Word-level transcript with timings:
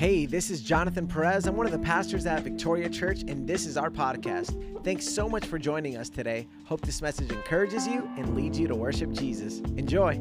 Hey, 0.00 0.24
this 0.24 0.48
is 0.48 0.62
Jonathan 0.62 1.06
Perez. 1.06 1.46
I'm 1.46 1.58
one 1.58 1.66
of 1.66 1.72
the 1.72 1.78
pastors 1.78 2.24
at 2.24 2.42
Victoria 2.42 2.88
Church, 2.88 3.20
and 3.28 3.46
this 3.46 3.66
is 3.66 3.76
our 3.76 3.90
podcast. 3.90 4.82
Thanks 4.82 5.06
so 5.06 5.28
much 5.28 5.44
for 5.44 5.58
joining 5.58 5.98
us 5.98 6.08
today. 6.08 6.48
Hope 6.64 6.80
this 6.80 7.02
message 7.02 7.30
encourages 7.30 7.86
you 7.86 8.10
and 8.16 8.34
leads 8.34 8.58
you 8.58 8.66
to 8.66 8.74
worship 8.74 9.12
Jesus. 9.12 9.58
Enjoy. 9.76 10.14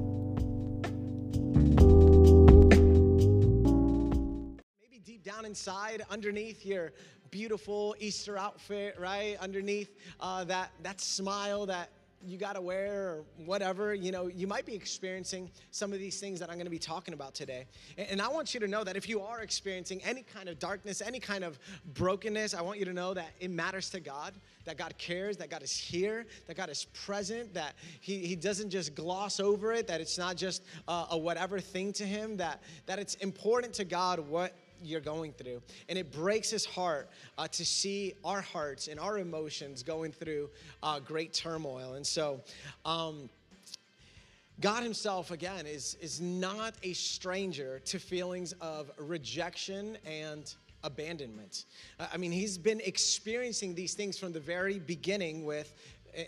Maybe 4.81 4.99
deep 5.01 5.23
down 5.23 5.45
inside, 5.45 6.03
underneath 6.09 6.65
your 6.65 6.91
beautiful 7.31 7.95
Easter 7.99 8.37
outfit, 8.37 8.97
right? 8.99 9.37
Underneath 9.39 9.95
uh, 10.19 10.43
that, 10.43 10.73
that 10.83 10.99
smile, 10.99 11.65
that 11.67 11.89
you 12.25 12.37
got 12.37 12.53
to 12.53 12.61
wear 12.61 13.09
or 13.09 13.23
whatever, 13.45 13.93
you 13.93 14.11
know, 14.11 14.27
you 14.27 14.47
might 14.47 14.65
be 14.65 14.75
experiencing 14.75 15.49
some 15.71 15.93
of 15.93 15.99
these 15.99 16.19
things 16.19 16.39
that 16.39 16.49
I'm 16.49 16.55
going 16.55 16.65
to 16.65 16.71
be 16.71 16.79
talking 16.79 17.13
about 17.13 17.33
today. 17.33 17.65
And 17.97 18.21
I 18.21 18.27
want 18.27 18.53
you 18.53 18.59
to 18.59 18.67
know 18.67 18.83
that 18.83 18.97
if 18.97 19.07
you 19.07 19.21
are 19.21 19.41
experiencing 19.41 20.01
any 20.03 20.23
kind 20.23 20.49
of 20.49 20.59
darkness, 20.59 21.01
any 21.01 21.19
kind 21.19 21.43
of 21.43 21.59
brokenness, 21.93 22.53
I 22.53 22.61
want 22.61 22.79
you 22.79 22.85
to 22.85 22.93
know 22.93 23.13
that 23.13 23.29
it 23.39 23.51
matters 23.51 23.89
to 23.91 23.99
God, 23.99 24.33
that 24.65 24.77
God 24.77 24.97
cares, 24.97 25.37
that 25.37 25.49
God 25.49 25.63
is 25.63 25.75
here, 25.75 26.25
that 26.47 26.57
God 26.57 26.69
is 26.69 26.85
present, 26.93 27.53
that 27.53 27.75
He, 28.01 28.19
he 28.19 28.35
doesn't 28.35 28.69
just 28.69 28.95
gloss 28.95 29.39
over 29.39 29.71
it, 29.71 29.87
that 29.87 30.01
it's 30.01 30.17
not 30.17 30.35
just 30.35 30.63
uh, 30.87 31.07
a 31.11 31.17
whatever 31.17 31.59
thing 31.59 31.93
to 31.93 32.05
Him, 32.05 32.37
that, 32.37 32.61
that 32.85 32.99
it's 32.99 33.15
important 33.15 33.73
to 33.75 33.85
God 33.85 34.19
what 34.19 34.53
you're 34.83 35.01
going 35.01 35.33
through. 35.33 35.61
And 35.87 35.97
it 35.97 36.11
breaks 36.11 36.49
his 36.49 36.65
heart 36.65 37.09
uh, 37.37 37.47
to 37.49 37.65
see 37.65 38.13
our 38.23 38.41
hearts 38.41 38.87
and 38.87 38.99
our 38.99 39.17
emotions 39.17 39.83
going 39.83 40.11
through 40.11 40.49
uh, 40.83 40.99
great 40.99 41.33
turmoil. 41.33 41.93
And 41.93 42.05
so, 42.05 42.41
um, 42.85 43.29
God 44.61 44.83
Himself, 44.83 45.31
again, 45.31 45.65
is, 45.65 45.95
is 46.01 46.19
not 46.19 46.73
a 46.83 46.91
stranger 46.91 47.79
to 47.85 47.97
feelings 47.97 48.53
of 48.59 48.91
rejection 48.97 49.97
and 50.05 50.53
abandonment. 50.83 51.63
I 51.97 52.17
mean, 52.17 52.31
He's 52.33 52.57
been 52.57 52.81
experiencing 52.81 53.73
these 53.73 53.93
things 53.93 54.17
from 54.19 54.33
the 54.33 54.39
very 54.39 54.79
beginning 54.79 55.45
with 55.45 55.75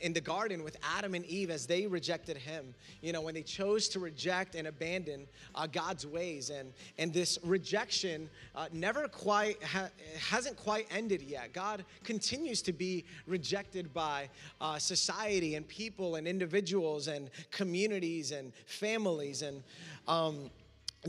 in 0.01 0.13
the 0.13 0.21
garden 0.21 0.63
with 0.63 0.77
Adam 0.97 1.13
and 1.13 1.25
Eve 1.25 1.49
as 1.49 1.65
they 1.65 1.87
rejected 1.87 2.37
him. 2.37 2.73
You 3.01 3.13
know, 3.13 3.21
when 3.21 3.33
they 3.33 3.41
chose 3.41 3.89
to 3.89 3.99
reject 3.99 4.55
and 4.55 4.67
abandon 4.67 5.27
uh, 5.55 5.67
God's 5.67 6.05
ways. 6.07 6.49
And, 6.49 6.73
and 6.97 7.13
this 7.13 7.37
rejection 7.43 8.29
uh, 8.55 8.67
never 8.71 9.07
quite, 9.07 9.61
ha- 9.63 9.89
hasn't 10.29 10.57
quite 10.57 10.87
ended 10.91 11.21
yet. 11.21 11.53
God 11.53 11.85
continues 12.03 12.61
to 12.63 12.73
be 12.73 13.05
rejected 13.27 13.93
by 13.93 14.29
uh, 14.59 14.79
society 14.79 15.55
and 15.55 15.67
people 15.67 16.15
and 16.15 16.27
individuals 16.27 17.07
and 17.07 17.29
communities 17.51 18.31
and 18.31 18.53
families. 18.65 19.41
And, 19.41 19.63
um, 20.07 20.49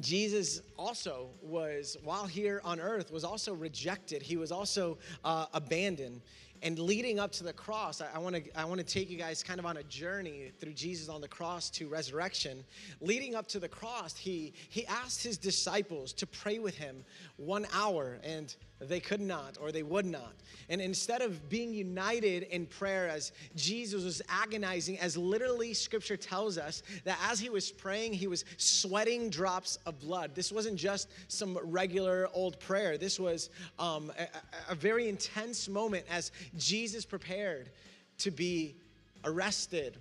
Jesus 0.00 0.62
also 0.78 1.28
was, 1.42 1.98
while 2.02 2.27
here 2.27 2.62
on 2.64 2.80
earth, 2.80 3.12
was 3.12 3.24
also 3.24 3.52
rejected. 3.52 4.22
He 4.22 4.39
was 4.39 4.50
also 4.50 4.96
uh, 5.22 5.46
abandoned. 5.52 6.22
And 6.62 6.78
leading 6.78 7.18
up 7.18 7.32
to 7.32 7.44
the 7.44 7.52
cross, 7.52 8.00
I, 8.00 8.18
want 8.18 8.36
to 8.36 8.58
I 8.58 8.64
want 8.64 8.78
to 8.78 8.86
take 8.86 9.10
you 9.10 9.18
guys 9.18 9.42
kind 9.42 9.58
of 9.58 9.66
on 9.66 9.78
a 9.78 9.82
journey 9.82 10.52
through 10.60 10.74
Jesus 10.74 11.08
on 11.08 11.20
the 11.20 11.28
cross 11.28 11.68
to 11.70 11.88
resurrection. 11.88 12.64
Leading 13.00 13.34
up 13.34 13.48
to 13.48 13.58
the 13.58 13.68
cross, 13.68 14.16
he 14.16 14.52
he 14.68 14.86
asked 14.86 15.24
his 15.24 15.36
disciples 15.36 16.12
to 16.12 16.27
pray 16.27 16.60
with 16.60 16.77
him 16.77 17.05
one 17.36 17.66
hour, 17.74 18.18
and 18.22 18.55
they 18.88 19.00
could 19.00 19.20
not 19.20 19.56
or 19.61 19.72
they 19.72 19.83
would 19.83 20.06
not. 20.06 20.34
And 20.69 20.80
instead 20.80 21.22
of 21.22 21.48
being 21.48 21.72
united 21.72 22.44
in 22.44 22.66
prayer 22.66 23.08
as 23.08 23.33
Jesus 23.55 24.05
was 24.05 24.22
agonizing, 24.28 24.98
as 24.98 25.16
literally 25.16 25.74
scripture 25.74 26.16
tells 26.16 26.58
us 26.58 26.83
that 27.05 27.19
as 27.28 27.41
he 27.41 27.50
was 27.50 27.70
praying, 27.70 28.14
he 28.14 28.27
was 28.27 28.44
sweating 28.56 29.30
drops 29.30 29.78
of 29.86 30.00
blood. 30.00 30.34
This 30.34 30.52
wasn't 30.52 30.77
just 30.77 31.08
some 31.28 31.58
regular 31.62 32.28
old 32.33 32.58
prayer, 32.61 32.97
this 32.97 33.19
was 33.19 33.50
um, 33.79 34.12
a, 34.18 34.73
a 34.73 34.74
very 34.74 35.08
intense 35.08 35.68
moment 35.68 36.05
as 36.11 36.33
Jesus 36.56 37.05
prepared 37.05 37.70
to 38.18 38.30
be 38.30 38.77
arrested 39.24 39.98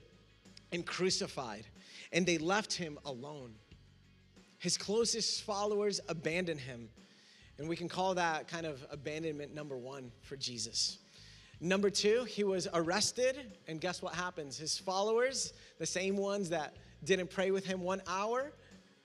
and 0.72 0.85
crucified. 0.85 1.66
And 2.11 2.25
they 2.25 2.38
left 2.38 2.73
him 2.73 2.97
alone. 3.05 3.53
His 4.59 4.78
closest 4.78 5.44
followers 5.44 6.00
abandoned 6.07 6.59
him 6.59 6.89
and 7.61 7.69
we 7.69 7.75
can 7.75 7.88
call 7.88 8.16
that 8.16 8.47
kind 8.47 8.66
of 8.66 8.83
abandonment 8.89 9.53
number 9.53 9.77
one 9.77 10.11
for 10.23 10.35
Jesus. 10.35 10.97
Number 11.59 11.91
two, 11.91 12.23
he 12.23 12.44
was 12.44 12.67
arrested, 12.73 13.38
and 13.67 13.79
guess 13.79 14.01
what 14.01 14.16
happens? 14.16 14.57
His 14.57 14.79
followers, 14.79 15.53
the 15.77 15.85
same 15.85 16.17
ones 16.17 16.49
that 16.49 16.75
didn't 17.03 17.29
pray 17.29 17.51
with 17.51 17.63
him 17.63 17.81
one 17.81 18.01
hour, 18.07 18.51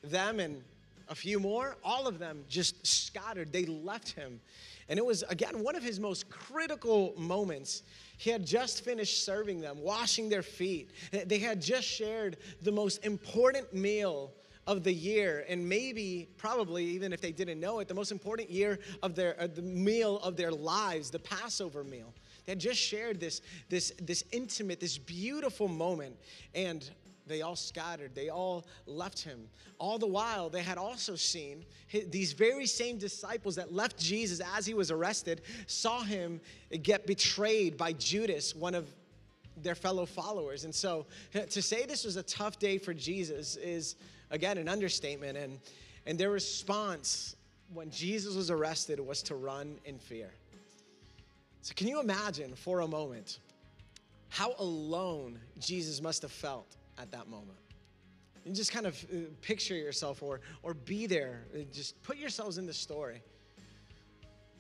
them 0.03 0.41
and 0.41 0.63
a 1.09 1.15
few 1.15 1.39
more, 1.39 1.77
all 1.85 2.09
of 2.09 2.19
them 2.19 2.45
just 2.49 2.87
scattered. 2.87 3.53
They 3.53 3.67
left 3.67 4.13
him. 4.13 4.41
And 4.89 4.99
it 4.99 5.05
was, 5.05 5.23
again, 5.25 5.63
one 5.63 5.77
of 5.77 5.83
his 5.83 6.01
most 6.01 6.31
critical 6.31 7.13
moments. 7.19 7.83
He 8.17 8.31
had 8.31 8.47
just 8.47 8.85
finished 8.85 9.23
serving 9.23 9.61
them, 9.61 9.83
washing 9.83 10.31
their 10.31 10.43
feet. 10.43 10.93
They 11.27 11.39
had 11.39 11.61
just 11.61 11.87
shared 11.87 12.39
the 12.63 12.73
most 12.73 13.05
important 13.05 13.75
meal 13.75 14.33
of 14.67 14.83
the 14.83 14.93
year, 14.93 15.45
and 15.49 15.69
maybe, 15.69 16.29
probably, 16.37 16.85
even 16.85 17.13
if 17.13 17.21
they 17.21 17.33
didn't 17.33 17.61
know 17.61 17.79
it, 17.79 17.89
the 17.89 17.95
most 17.95 18.11
important 18.11 18.51
year 18.51 18.79
of 19.03 19.15
their, 19.15 19.41
uh, 19.41 19.47
the 19.47 19.63
meal 19.63 20.19
of 20.19 20.37
their 20.37 20.51
lives, 20.51 21.11
the 21.11 21.19
Passover 21.21 21.85
meal. 21.85 22.13
They 22.45 22.53
had 22.53 22.59
just 22.59 22.81
shared 22.81 23.21
this, 23.21 23.43
this, 23.69 23.93
this 24.03 24.25
intimate, 24.33 24.81
this 24.81 24.99
beautiful 24.99 25.69
moment, 25.69 26.17
and 26.55 26.89
they 27.27 27.43
all 27.43 27.57
scattered. 27.57 28.15
They 28.15 28.29
all 28.29 28.67
left 28.87 29.23
him. 29.23 29.49
All 29.79 29.99
the 29.99 30.07
while, 30.07 30.49
they 30.49 30.63
had 30.63 30.79
also 30.79 31.17
seen 31.17 31.65
these 32.09 32.33
very 32.33 32.67
same 32.67 32.99
disciples 32.99 33.57
that 33.57 33.73
left 33.73 33.99
Jesus 33.99 34.41
as 34.57 34.65
he 34.65 34.75
was 34.75 34.91
arrested, 34.91 35.43
saw 35.67 36.03
him 36.03 36.41
get 36.83 37.07
betrayed 37.07 37.77
by 37.77 37.93
Judas, 37.93 38.55
one 38.55 38.75
of 38.75 38.89
their 39.57 39.75
fellow 39.75 40.07
followers. 40.07 40.65
And 40.65 40.75
so 40.75 41.07
to 41.33 41.63
say 41.63 41.87
this 41.87 42.05
was 42.05 42.17
a 42.17 42.23
tough 42.23 42.59
day 42.59 42.79
for 42.79 42.95
Jesus 42.95 43.57
is 43.57 43.97
again, 44.31 44.59
an 44.59 44.69
understatement. 44.69 45.37
And, 45.37 45.59
and 46.07 46.19
their 46.19 46.31
response 46.31 47.37
when 47.73 47.91
Jesus 47.91 48.35
was 48.35 48.51
arrested 48.51 49.01
was 49.01 49.23
to 49.25 49.35
run 49.35 49.79
in 49.85 49.99
fear. 49.99 50.31
So, 51.63 51.75
can 51.75 51.89
you 51.89 52.01
imagine 52.01 52.55
for 52.55 52.81
a 52.81 52.87
moment 52.87 53.41
how 54.29 54.55
alone 54.59 55.41
Jesus 55.59 56.01
must 56.01 56.23
have 56.23 56.31
felt 56.31 56.77
at 56.99 57.11
that 57.11 57.29
moment? 57.29 57.59
And 58.45 58.55
just 58.55 58.71
kind 58.71 58.87
of 58.87 59.05
uh, 59.13 59.17
picture 59.41 59.75
yourself 59.75 60.23
or, 60.23 60.41
or 60.63 60.75
be 60.75 61.07
there. 61.07 61.47
Just 61.73 62.01
put 62.05 62.17
yourselves 62.17 62.59
in 62.59 62.67
the 62.67 62.73
story. 62.73 63.21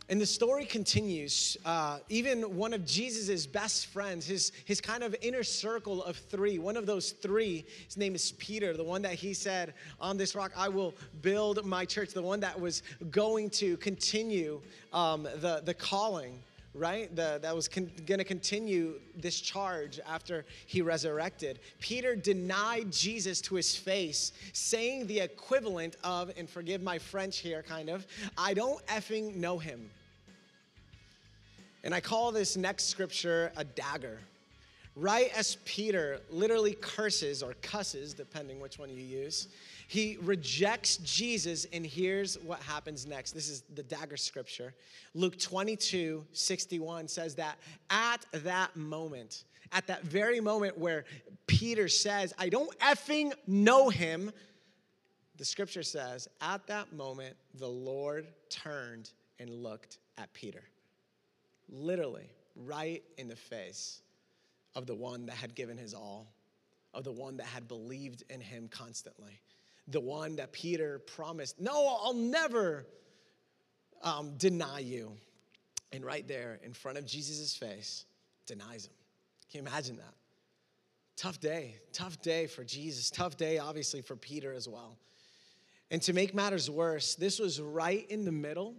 And 0.09 0.21
the 0.21 0.27
story 0.27 0.65
continues. 0.65 1.57
Uh, 1.65 1.99
even 2.09 2.57
one 2.57 2.73
of 2.73 2.87
Jesus's 2.87 3.45
best 3.45 3.87
friends, 3.87 4.25
his, 4.25 4.53
his 4.65 4.81
kind 4.81 5.03
of 5.03 5.17
inner 5.21 5.43
circle 5.43 6.05
of 6.05 6.17
three, 6.17 6.59
one 6.59 6.77
of 6.77 6.87
those 6.87 7.11
three, 7.11 7.65
his 7.87 7.97
name 7.97 8.15
is 8.15 8.33
Peter, 8.33 8.77
the 8.77 8.85
one 8.85 9.03
that 9.03 9.15
he 9.15 9.35
said, 9.35 9.75
On 10.01 10.17
this 10.17 10.37
rock 10.37 10.53
I 10.57 10.69
will 10.69 10.95
build 11.23 11.65
my 11.65 11.85
church, 11.85 12.11
the 12.11 12.23
one 12.23 12.39
that 12.41 12.59
was 12.59 12.85
going 13.11 13.51
to 13.51 13.77
continue 13.79 14.61
um, 14.93 15.25
the, 15.25 15.61
the 15.65 15.75
calling, 15.75 16.41
right? 16.77 17.15
The, 17.15 17.39
that 17.43 17.55
was 17.55 17.69
con- 17.69 17.91
going 18.07 18.19
to 18.19 18.25
continue 18.25 19.01
this 19.17 19.41
charge 19.41 20.01
after 20.07 20.45
he 20.67 20.83
resurrected. 20.83 21.61
Peter 21.81 22.15
denied 22.15 22.93
Jesus 22.93 23.41
to 23.43 23.55
his 23.55 23.75
face, 23.75 24.33
saying 24.53 25.07
the 25.07 25.21
equivalent 25.21 25.97
of, 26.05 26.33
and 26.37 26.49
forgive 26.49 26.83
my 26.83 26.99
French 26.99 27.39
here, 27.39 27.63
kind 27.63 27.89
of, 27.89 28.07
I 28.37 28.55
don't 28.55 28.85
effing 28.87 29.37
know 29.37 29.59
him. 29.59 29.91
And 31.85 31.95
I 31.95 32.01
call 32.01 32.33
this 32.33 32.57
next 32.57 32.89
scripture 32.89 33.53
a 33.57 33.65
dagger. 33.65 34.19
Right 34.99 35.31
as 35.37 35.59
Peter 35.67 36.21
literally 36.31 36.73
curses 36.73 37.43
or 37.43 37.53
cusses, 37.61 38.15
depending 38.15 38.61
which 38.61 38.79
one 38.79 38.89
you 38.89 39.03
use, 39.03 39.49
he 39.89 40.17
rejects 40.23 40.97
Jesus, 40.97 41.67
and 41.71 41.85
here's 41.85 42.39
what 42.39 42.61
happens 42.61 43.07
next. 43.07 43.33
This 43.33 43.51
is 43.51 43.63
the 43.75 43.83
dagger 43.83 44.17
scripture. 44.17 44.73
Luke 45.13 45.39
22 45.39 46.25
61 46.33 47.09
says 47.09 47.35
that 47.35 47.59
at 47.91 48.25
that 48.33 48.75
moment, 48.75 49.45
at 49.71 49.87
that 49.87 50.03
very 50.03 50.41
moment 50.41 50.79
where 50.79 51.05
Peter 51.47 51.89
says, 51.89 52.33
I 52.39 52.49
don't 52.49 52.77
effing 52.79 53.33
know 53.47 53.91
him, 53.91 54.33
the 55.37 55.45
scripture 55.45 55.83
says, 55.83 56.27
at 56.41 56.67
that 56.69 56.95
moment, 56.95 57.37
the 57.59 57.69
Lord 57.69 58.27
turned 58.49 59.11
and 59.39 59.51
looked 59.51 59.99
at 60.17 60.33
Peter 60.33 60.63
literally 61.69 62.31
right 62.55 63.03
in 63.19 63.29
the 63.29 63.37
face 63.37 64.01
of 64.77 64.87
the 64.87 64.95
one 64.95 65.27
that 65.27 65.35
had 65.35 65.57
given 65.57 65.77
his 65.77 65.95
all, 65.95 66.33
of 66.95 67.03
the 67.03 67.11
one 67.11 67.39
that 67.39 67.47
had 67.47 67.67
believed 67.67 68.23
in 68.31 68.41
him 68.41 68.69
constantly, 68.69 69.41
the 69.89 70.01
one 70.01 70.37
that 70.37 70.53
Peter 70.53 71.01
promised, 71.01 71.61
No, 71.61 71.99
I'll 72.03 72.15
never 72.15 72.87
um, 74.03 74.35
deny 74.37 74.81
you. 74.81 75.13
And 75.93 76.05
right 76.05 76.27
there 76.29 76.61
in 76.63 76.75
front 76.75 76.99
of 76.99 77.07
Jesus' 77.07 77.57
face, 77.57 78.05
denies 78.47 78.87
him. 78.87 78.93
Can 79.51 79.63
you 79.63 79.69
imagine 79.69 79.97
that? 79.97 80.15
Tough 81.17 81.41
day, 81.41 81.77
tough 81.93 82.21
day 82.21 82.47
for 82.47 82.63
Jesus, 82.63 83.11
tough 83.11 83.37
day, 83.37 83.59
obviously, 83.59 84.03
for 84.03 84.17
Peter 84.17 84.53
as 84.53 84.69
well. 84.69 84.99
And 85.91 86.03
to 86.03 86.13
make 86.13 86.35
matters 86.35 86.69
worse, 86.69 87.15
this 87.15 87.39
was 87.39 87.61
right 87.61 88.05
in 88.11 88.25
the 88.25 88.33
middle, 88.33 88.75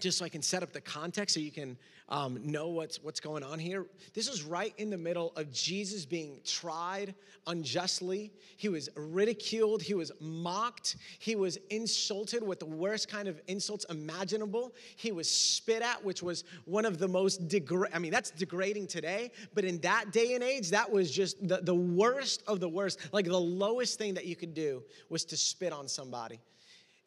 just 0.00 0.18
so 0.18 0.24
I 0.24 0.28
can 0.28 0.42
set 0.42 0.62
up 0.62 0.72
the 0.72 0.80
context 0.80 1.34
so 1.34 1.40
you 1.40 1.52
can 1.52 1.76
um, 2.10 2.40
know 2.44 2.68
what's, 2.68 3.02
what's 3.02 3.20
going 3.20 3.42
on 3.42 3.58
here. 3.58 3.86
This 4.14 4.28
is 4.28 4.42
right 4.42 4.74
in 4.78 4.90
the 4.90 4.98
middle 4.98 5.32
of 5.36 5.52
Jesus 5.52 6.04
being 6.04 6.40
tried 6.44 7.14
unjustly. 7.46 8.32
He 8.56 8.68
was 8.68 8.88
ridiculed, 8.96 9.82
he 9.82 9.94
was 9.94 10.10
mocked, 10.20 10.96
he 11.18 11.36
was 11.36 11.56
insulted 11.70 12.42
with 12.42 12.58
the 12.58 12.66
worst 12.66 13.08
kind 13.08 13.28
of 13.28 13.40
insults 13.46 13.86
imaginable. 13.88 14.74
He 14.96 15.12
was 15.12 15.30
spit 15.30 15.82
at, 15.82 16.04
which 16.04 16.22
was 16.22 16.44
one 16.64 16.84
of 16.84 16.98
the 16.98 17.08
most 17.08 17.48
degrading, 17.48 17.94
I 17.94 17.98
mean, 18.00 18.10
that's 18.10 18.30
degrading 18.32 18.88
today, 18.88 19.30
but 19.54 19.64
in 19.64 19.78
that 19.78 20.12
day 20.12 20.34
and 20.34 20.42
age, 20.42 20.70
that 20.70 20.90
was 20.90 21.10
just 21.10 21.46
the, 21.46 21.58
the 21.58 21.74
worst 21.74 22.42
of 22.46 22.58
the 22.58 22.68
worst. 22.68 22.98
Like 23.12 23.26
the 23.26 23.38
lowest 23.38 23.98
thing 23.98 24.14
that 24.14 24.26
you 24.26 24.34
could 24.34 24.54
do 24.54 24.82
was 25.08 25.24
to 25.26 25.36
spit 25.36 25.72
on 25.72 25.86
somebody 25.86 26.40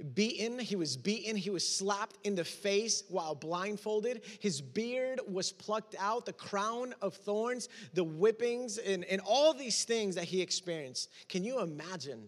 beaten, 0.04 0.60
he 0.60 0.76
was 0.76 0.98
beaten, 0.98 1.36
he 1.36 1.50
was 1.50 1.68
slapped 1.68 2.18
in 2.24 2.36
the 2.36 2.44
face 2.44 3.04
while 3.10 3.36
blindfolded. 3.36 4.22
His 4.40 4.62
beard 4.62 5.22
was 5.28 5.52
plucked 5.52 5.96
out, 5.98 6.26
the 6.26 6.34
crown 6.34 6.94
of 7.02 7.14
thorns, 7.14 7.70
the 7.94 8.04
whippings, 8.04 8.78
and, 8.78 9.06
and 9.06 9.22
all 9.26 9.54
these 9.54 9.84
things 9.86 10.16
that 10.16 10.26
he 10.26 10.42
experienced. 10.42 11.10
Can 11.30 11.44
you 11.44 11.62
imagine 11.62 12.28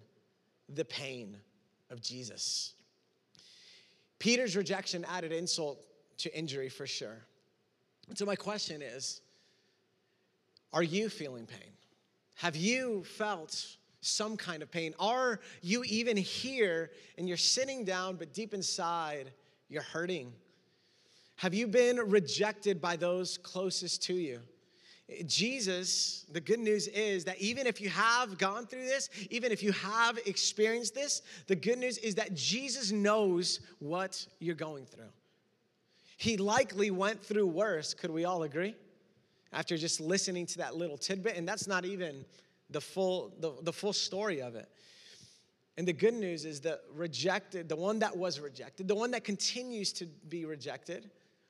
the 0.69 0.85
pain 0.85 1.37
of 1.89 2.01
Jesus? 2.01 2.73
Peter's 4.19 4.55
rejection 4.55 5.05
added 5.09 5.31
insult 5.31 5.85
to 6.17 6.35
injury 6.37 6.69
for 6.69 6.87
sure. 6.87 7.25
So, 8.13 8.25
my 8.25 8.35
question 8.35 8.81
is 8.81 9.21
Are 10.71 10.83
you 10.83 11.09
feeling 11.09 11.45
pain? 11.45 11.71
Have 12.35 12.55
you 12.55 13.03
felt 13.03 13.77
some 14.05 14.37
kind 14.37 14.61
of 14.61 14.71
pain? 14.71 14.93
Are 14.99 15.39
you 15.61 15.83
even 15.85 16.15
here 16.17 16.91
and 17.17 17.27
you're 17.27 17.37
sitting 17.37 17.83
down, 17.83 18.15
but 18.15 18.33
deep 18.33 18.53
inside, 18.53 19.31
you're 19.67 19.81
hurting? 19.81 20.31
Have 21.37 21.53
you 21.53 21.67
been 21.67 21.97
rejected 21.97 22.79
by 22.79 22.95
those 22.95 23.37
closest 23.37 24.03
to 24.03 24.13
you? 24.13 24.39
Jesus, 25.27 26.25
the 26.31 26.41
good 26.41 26.59
news 26.59 26.87
is 26.87 27.25
that 27.25 27.39
even 27.39 27.67
if 27.67 27.79
you 27.79 27.89
have 27.89 28.37
gone 28.37 28.65
through 28.65 28.85
this, 28.85 29.09
even 29.29 29.51
if 29.51 29.61
you 29.61 29.71
have 29.71 30.17
experienced 30.25 30.95
this, 30.95 31.21
the 31.47 31.55
good 31.55 31.77
news 31.77 31.99
is 31.99 32.15
that 32.15 32.33
Jesus 32.33 32.91
knows 32.91 33.59
what 33.79 34.25
you're 34.39 34.55
going 34.55 34.85
through. 34.85 35.11
He 36.17 36.37
likely 36.37 36.89
went 36.89 37.23
through 37.23 37.47
worse, 37.47 37.93
could 37.93 38.09
we 38.09 38.25
all 38.25 38.43
agree? 38.43 38.75
After 39.53 39.77
just 39.77 39.99
listening 39.99 40.47
to 40.47 40.57
that 40.59 40.75
little 40.75 40.97
tidbit, 40.97 41.35
and 41.35 41.47
that's 41.47 41.67
not 41.67 41.85
even 41.85 42.25
the 42.69 42.81
full, 42.81 43.33
the, 43.39 43.53
the 43.61 43.73
full 43.73 43.93
story 43.93 44.41
of 44.41 44.55
it. 44.55 44.69
And 45.77 45.87
the 45.87 45.93
good 45.93 46.13
news 46.13 46.45
is 46.45 46.61
that 46.61 46.81
rejected, 46.93 47.67
the 47.67 47.75
one 47.75 47.99
that 47.99 48.15
was 48.15 48.39
rejected, 48.39 48.87
the 48.87 48.95
one 48.95 49.11
that 49.11 49.23
continues 49.23 49.91
to 49.93 50.05
be 50.29 50.45
rejected, 50.45 51.09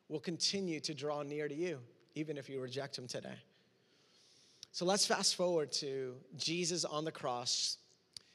will 0.09 0.19
continue 0.19 0.79
to 0.79 0.93
draw 0.93 1.21
near 1.23 1.47
to 1.47 1.55
you, 1.55 1.79
even 2.15 2.37
if 2.37 2.49
you 2.49 2.59
reject 2.59 2.97
him 2.97 3.07
today. 3.07 3.37
So 4.71 4.85
let's 4.85 5.05
fast 5.05 5.35
forward 5.35 5.71
to 5.73 6.15
Jesus 6.35 6.85
on 6.85 7.05
the 7.05 7.11
cross. 7.11 7.77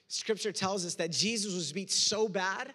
Scripture 0.09 0.53
tells 0.53 0.87
us 0.87 0.94
that 0.97 1.11
Jesus 1.11 1.55
was 1.55 1.73
beat 1.73 1.91
so 1.91 2.29
bad 2.29 2.73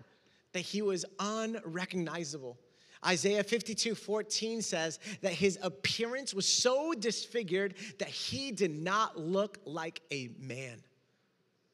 that 0.54 0.62
he 0.62 0.82
was 0.82 1.04
unrecognizable. 1.20 2.58
Isaiah 3.06 3.44
52 3.44 3.96
14 3.96 4.62
says 4.62 5.00
that 5.22 5.34
his 5.34 5.58
appearance 5.62 6.34
was 6.34 6.48
so 6.48 6.94
disfigured 6.94 7.76
that 8.00 8.10
he 8.10 8.52
did 8.52 8.72
not 8.72 9.18
look 9.20 9.60
like 9.66 10.02
a 10.12 10.30
man. 10.40 10.82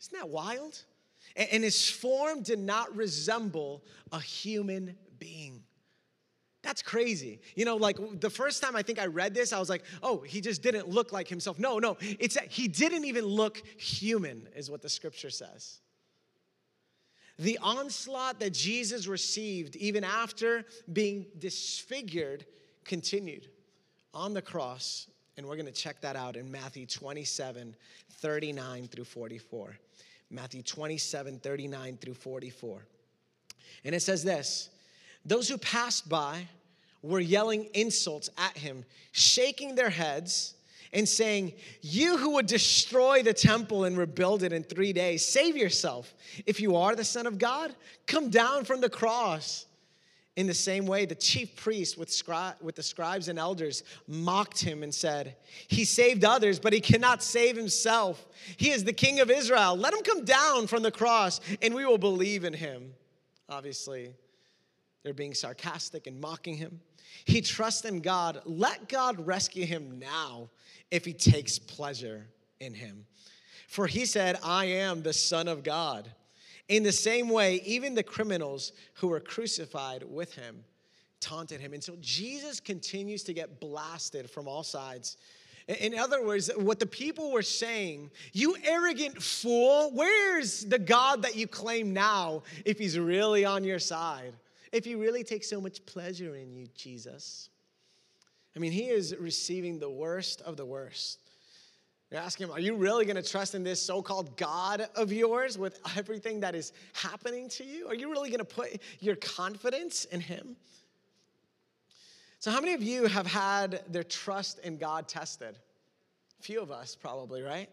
Isn't 0.02 0.18
that 0.18 0.30
wild? 0.30 0.84
And 1.36 1.64
his 1.64 1.90
form 1.90 2.42
did 2.42 2.60
not 2.60 2.96
resemble 2.96 3.84
a 4.12 4.20
human 4.20 4.98
being. 5.20 5.64
That's 6.64 6.82
crazy. 6.82 7.40
You 7.56 7.66
know, 7.66 7.76
like 7.76 7.98
the 8.20 8.30
first 8.30 8.62
time 8.62 8.76
I 8.76 8.82
think 8.82 9.00
I 9.00 9.08
read 9.08 9.34
this, 9.34 9.52
I 9.52 9.60
was 9.60 9.70
like, 9.70 9.84
oh, 10.04 10.20
he 10.22 10.42
just 10.42 10.62
didn't 10.62 10.90
look 10.90 11.12
like 11.12 11.28
himself. 11.28 11.58
No, 11.58 11.80
no, 11.80 11.98
it's 12.02 12.36
that 12.36 12.52
he 12.52 12.68
didn't 12.68 13.06
even 13.06 13.26
look 13.26 13.64
human, 13.78 14.48
is 14.56 14.70
what 14.70 14.82
the 14.82 14.90
scripture 14.90 15.30
says. 15.30 15.80
The 17.42 17.58
onslaught 17.64 18.40
that 18.42 18.54
Jesus 18.54 19.08
received, 19.08 19.76
even 19.78 20.04
after 20.04 20.64
being 20.94 21.26
disfigured, 21.40 22.46
continued 22.86 23.48
on 24.14 24.36
the 24.36 24.44
cross. 24.44 25.08
And 25.36 25.48
we're 25.48 25.56
going 25.56 25.66
to 25.66 25.72
check 25.72 26.02
that 26.02 26.16
out 26.16 26.36
in 26.36 26.52
Matthew 26.52 26.86
27 26.86 27.76
39 28.12 28.88
through 28.90 29.06
44. 29.06 29.76
Matthew 30.30 30.62
27 30.62 31.40
39 31.40 31.98
through 31.98 32.14
44. 32.14 32.86
And 33.86 33.96
it 33.96 34.02
says 34.02 34.24
this 34.24 34.70
Those 35.26 35.50
who 35.50 35.58
passed 35.58 36.08
by 36.08 36.48
were 37.02 37.20
yelling 37.20 37.70
insults 37.74 38.30
at 38.38 38.56
him, 38.56 38.86
shaking 39.14 39.74
their 39.74 39.90
heads 39.90 40.54
and 40.94 41.08
saying, 41.08 41.54
You 41.82 42.18
who 42.18 42.32
would 42.32 42.48
destroy 42.48 43.24
the 43.24 43.34
temple 43.34 43.86
and 43.86 43.98
rebuild 43.98 44.44
it 44.44 44.54
in 44.54 44.64
three 44.64 44.94
days, 44.94 45.26
save 45.26 45.56
yourself. 45.56 46.14
If 46.46 46.60
you 46.60 46.76
are 46.76 46.96
the 46.96 47.04
Son 47.04 47.26
of 47.26 47.38
God, 47.38 47.76
come 48.08 48.30
down 48.30 48.66
from 48.66 48.82
the 48.82 48.90
cross. 48.90 49.66
In 50.38 50.48
the 50.48 50.54
same 50.54 50.86
way, 50.86 51.06
the 51.06 51.14
chief 51.14 51.58
priest 51.58 51.98
with, 51.98 52.08
scri- 52.08 52.60
with 52.62 52.76
the 52.76 52.84
scribes 52.84 53.28
and 53.28 53.38
elders 53.38 53.84
mocked 54.08 54.62
him 54.62 54.82
and 54.82 54.94
said, 54.94 55.36
He 55.68 55.84
saved 55.84 56.24
others, 56.24 56.58
but 56.58 56.72
he 56.72 56.80
cannot 56.80 57.22
save 57.22 57.58
himself. 57.58 58.26
He 58.56 58.72
is 58.72 58.86
the 58.86 58.94
king 58.94 59.20
of 59.20 59.30
Israel. 59.30 59.76
Let 59.76 59.94
him 59.94 60.02
come 60.04 60.24
down 60.24 60.68
from 60.68 60.84
the 60.84 60.92
cross, 60.92 61.42
and 61.62 61.76
we 61.76 61.86
will 61.86 61.98
believe 61.98 62.46
in 62.46 62.54
him. 62.54 62.94
Obviously, 63.50 64.14
they're 65.04 65.14
being 65.14 65.34
sarcastic 65.34 66.08
and 66.08 66.22
mocking 66.22 66.56
him. 66.56 66.80
He 67.26 67.42
trusts 67.42 67.86
in 67.86 68.02
God. 68.02 68.42
Let 68.46 68.90
God 68.90 69.26
rescue 69.26 69.66
him 69.66 70.00
now 70.00 70.50
if 70.90 71.06
he 71.06 71.14
takes 71.14 71.60
pleasure 71.60 72.28
in 72.60 72.74
him. 72.74 73.06
For 73.68 73.88
he 73.88 74.06
said, 74.06 74.38
I 74.44 74.66
am 74.66 75.02
the 75.02 75.14
Son 75.14 75.48
of 75.48 75.64
God. 75.64 76.12
In 76.68 76.84
the 76.84 76.92
same 76.92 77.30
way, 77.30 77.62
even 77.66 77.96
the 77.96 78.04
criminals 78.04 78.74
who 78.96 79.08
were 79.08 79.20
crucified 79.20 80.04
with 80.04 80.36
him 80.36 80.64
taunted 81.20 81.62
him. 81.62 81.74
And 81.74 81.84
so 81.84 81.96
Jesus 82.02 82.60
continues 82.60 83.24
to 83.24 83.34
get 83.34 83.60
blasted 83.60 84.30
from 84.30 84.48
all 84.48 84.64
sides. 84.64 85.18
In 85.68 85.98
other 85.98 86.26
words, 86.26 86.50
what 86.58 86.80
the 86.80 86.86
people 86.86 87.32
were 87.32 87.44
saying, 87.44 88.12
you 88.34 88.56
arrogant 88.66 89.22
fool, 89.22 89.92
where's 89.94 90.66
the 90.66 90.80
God 90.80 91.22
that 91.22 91.36
you 91.36 91.48
claim 91.48 91.94
now 91.94 92.44
if 92.66 92.78
he's 92.78 92.98
really 92.98 93.46
on 93.46 93.64
your 93.64 93.80
side? 93.80 94.34
If 94.72 94.86
he 94.86 94.96
really 94.96 95.24
takes 95.24 95.50
so 95.50 95.60
much 95.60 95.86
pleasure 95.86 96.36
in 96.36 96.52
you, 96.52 96.68
Jesus? 96.76 97.50
I 98.56 98.60
mean, 98.60 98.72
he 98.72 98.90
is 98.90 99.16
receiving 99.18 99.80
the 99.80 99.90
worst 99.90 100.42
of 100.42 100.58
the 100.58 100.66
worst. 100.66 101.20
You're 102.10 102.20
asking 102.20 102.48
him, 102.48 102.54
are 102.54 102.60
you 102.60 102.76
really 102.76 103.06
going 103.06 103.16
to 103.16 103.30
trust 103.30 103.56
in 103.56 103.64
this 103.64 103.82
so 103.82 104.02
called 104.02 104.36
God 104.36 104.86
of 104.96 105.14
yours 105.14 105.58
with 105.58 105.80
everything 105.96 106.42
that 106.42 106.56
is 106.56 106.74
happening 106.94 107.48
to 107.50 107.64
you? 107.64 107.88
Are 107.88 107.96
you 107.96 108.12
really 108.12 108.30
going 108.30 108.40
to 108.40 108.46
put 108.46 108.82
your 109.00 109.16
confidence 109.16 110.06
in 110.06 110.20
him? 110.20 110.58
So, 112.40 112.52
how 112.52 112.60
many 112.60 112.74
of 112.74 112.84
you 112.84 113.06
have 113.06 113.28
had 113.28 113.84
their 113.88 114.04
trust 114.04 114.60
in 114.60 114.78
God 114.78 115.08
tested? 115.08 115.56
A 116.40 116.44
few 116.44 116.60
of 116.60 116.72
us, 116.72 116.96
probably, 116.96 117.44
right? 117.44 117.70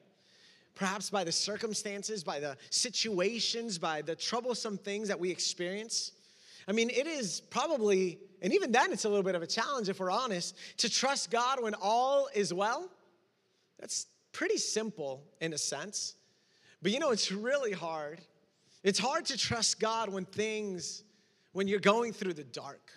Perhaps 0.74 1.10
by 1.10 1.24
the 1.24 1.32
circumstances, 1.32 2.22
by 2.22 2.38
the 2.38 2.56
situations, 2.70 3.78
by 3.78 4.02
the 4.02 4.14
troublesome 4.14 4.76
things 4.78 5.08
that 5.08 5.18
we 5.18 5.30
experience. 5.30 6.12
I 6.68 6.72
mean, 6.72 6.90
it 6.90 7.06
is 7.06 7.40
probably, 7.40 8.18
and 8.42 8.52
even 8.52 8.70
then, 8.70 8.92
it's 8.92 9.06
a 9.06 9.08
little 9.08 9.24
bit 9.24 9.34
of 9.34 9.42
a 9.42 9.46
challenge 9.46 9.88
if 9.88 9.98
we're 9.98 10.10
honest, 10.10 10.54
to 10.76 10.90
trust 10.90 11.30
God 11.30 11.62
when 11.62 11.74
all 11.80 12.28
is 12.34 12.52
well. 12.52 12.90
That's 13.80 14.06
pretty 14.32 14.58
simple 14.58 15.24
in 15.40 15.54
a 15.54 15.58
sense. 15.58 16.14
But 16.82 16.92
you 16.92 17.00
know, 17.00 17.10
it's 17.10 17.32
really 17.32 17.72
hard. 17.72 18.20
It's 18.84 18.98
hard 18.98 19.24
to 19.26 19.38
trust 19.38 19.80
God 19.80 20.10
when 20.10 20.26
things, 20.26 21.04
when 21.52 21.68
you're 21.68 21.80
going 21.80 22.12
through 22.12 22.34
the 22.34 22.44
dark, 22.44 22.92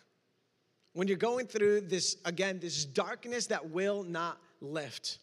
when 0.93 1.07
you're 1.07 1.17
going 1.17 1.47
through 1.47 1.81
this, 1.81 2.17
again, 2.25 2.59
this 2.59 2.83
darkness 2.83 3.47
that 3.47 3.69
will 3.69 4.03
not 4.03 4.37
lift. 4.59 5.19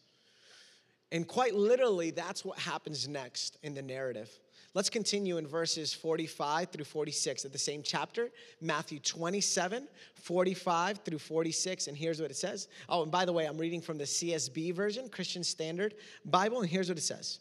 And 1.13 1.29
quite 1.29 1.55
literally, 1.55 2.11
that's 2.11 2.45
what 2.45 2.59
happens 2.59 3.07
next 3.07 3.59
in 3.63 3.75
the 3.75 3.83
narrative. 3.83 4.31
Let's 4.75 4.91
continue 4.91 5.39
in 5.39 5.47
verses 5.47 5.95
45 5.95 6.69
through 6.69 6.85
46 6.85 7.47
of 7.47 7.53
the 7.53 7.59
same 7.59 7.83
chapter, 7.83 8.29
Matthew 8.61 8.99
27, 9.01 9.89
45 10.15 10.99
through 10.99 11.19
46. 11.19 11.87
And 11.87 11.97
here's 11.97 12.21
what 12.21 12.31
it 12.31 12.37
says. 12.37 12.69
Oh, 12.89 13.03
and 13.03 13.11
by 13.11 13.25
the 13.25 13.33
way, 13.33 13.47
I'm 13.47 13.57
reading 13.57 13.81
from 13.81 13.97
the 13.97 14.05
CSB 14.05 14.75
version, 14.75 15.09
Christian 15.09 15.43
Standard 15.43 15.95
Bible, 16.27 16.61
and 16.61 16.69
here's 16.69 16.91
what 16.91 16.99
it 16.99 17.03
says 17.03 17.41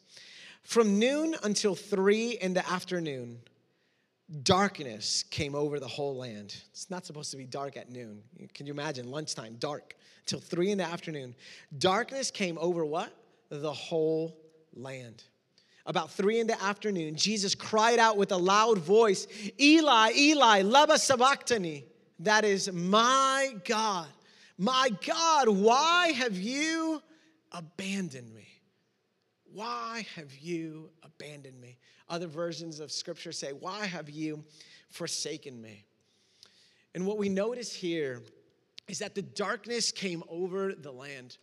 From 0.63 0.99
noon 0.99 1.35
until 1.43 1.75
three 1.75 2.31
in 2.31 2.53
the 2.53 2.67
afternoon, 2.71 3.39
darkness 4.43 5.23
came 5.23 5.53
over 5.53 5.81
the 5.81 5.87
whole 5.87 6.15
land. 6.15 6.55
It's 6.71 6.89
not 6.89 7.05
supposed 7.05 7.31
to 7.31 7.37
be 7.37 7.45
dark 7.45 7.75
at 7.75 7.91
noon. 7.91 8.21
Can 8.53 8.65
you 8.65 8.71
imagine? 8.71 9.11
Lunchtime, 9.11 9.57
dark, 9.59 9.95
till 10.25 10.39
three 10.39 10.71
in 10.71 10.77
the 10.77 10.85
afternoon. 10.85 11.35
Darkness 11.77 12.31
came 12.31 12.57
over 12.57 12.85
what? 12.85 13.11
The 13.49 13.73
whole 13.73 14.37
land 14.73 15.23
about 15.87 16.11
three 16.11 16.39
in 16.39 16.47
the 16.47 16.61
afternoon, 16.61 17.15
Jesus 17.15 17.55
cried 17.55 17.97
out 17.97 18.17
with 18.17 18.31
a 18.31 18.37
loud 18.37 18.77
voice, 18.77 19.25
Eli, 19.59 20.11
Eli, 20.15 20.61
lama 20.61 20.99
sabachthani. 20.99 21.85
That 22.19 22.43
is, 22.43 22.71
my 22.71 23.55
God, 23.63 24.07
my 24.57 24.89
God, 25.05 25.47
why 25.47 26.09
have 26.09 26.37
you 26.37 27.01
abandoned 27.51 28.33
me? 28.35 28.47
Why 29.53 30.05
have 30.15 30.35
you 30.35 30.89
abandoned 31.03 31.59
me? 31.59 31.77
Other 32.09 32.27
versions 32.27 32.79
of 32.79 32.91
scripture 32.91 33.31
say, 33.31 33.53
Why 33.53 33.85
have 33.85 34.09
you 34.09 34.43
forsaken 34.89 35.61
me? 35.61 35.85
And 36.95 37.05
what 37.05 37.17
we 37.17 37.29
notice 37.29 37.73
here 37.73 38.23
is 38.87 38.99
that 38.99 39.15
the 39.15 39.21
darkness 39.21 39.91
came 39.91 40.23
over 40.29 40.73
the 40.73 40.91
land. 40.91 41.37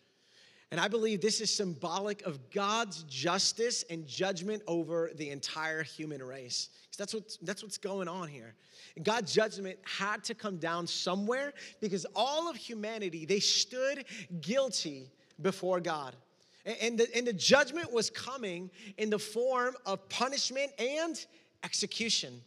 And 0.75 0.81
I 0.81 0.89
believe 0.89 1.21
this 1.21 1.41
is 1.41 1.55
symbolic 1.55 2.23
of 2.23 2.51
God's 2.51 3.05
justice 3.05 3.85
and 3.91 4.05
judgment 4.09 4.61
over 4.67 5.13
the 5.15 5.31
entire 5.31 5.85
human 5.85 6.21
race. 6.21 6.71
That's, 6.99 7.15
what, 7.15 7.39
that's 7.43 7.63
what's 7.63 7.79
going 7.79 8.09
on 8.09 8.27
here. 8.27 8.57
God's 9.01 9.33
judgment 9.33 9.79
had 9.85 10.25
to 10.25 10.35
come 10.35 10.57
down 10.57 10.89
somewhere 10.89 11.53
because 11.81 12.07
all 12.17 12.51
of 12.51 12.57
humanity, 12.57 13.25
they 13.25 13.39
stood 13.39 14.05
guilty 14.41 15.13
before 15.41 15.79
God. 15.79 16.17
And 16.65 16.99
the, 16.99 17.07
and 17.17 17.25
the 17.25 17.33
judgment 17.33 17.93
was 17.93 18.11
coming 18.11 18.69
in 18.99 19.11
the 19.11 19.19
form 19.21 19.77
of 19.87 20.09
punishment 20.09 20.73
and 20.81 21.25
execution. 21.63 22.41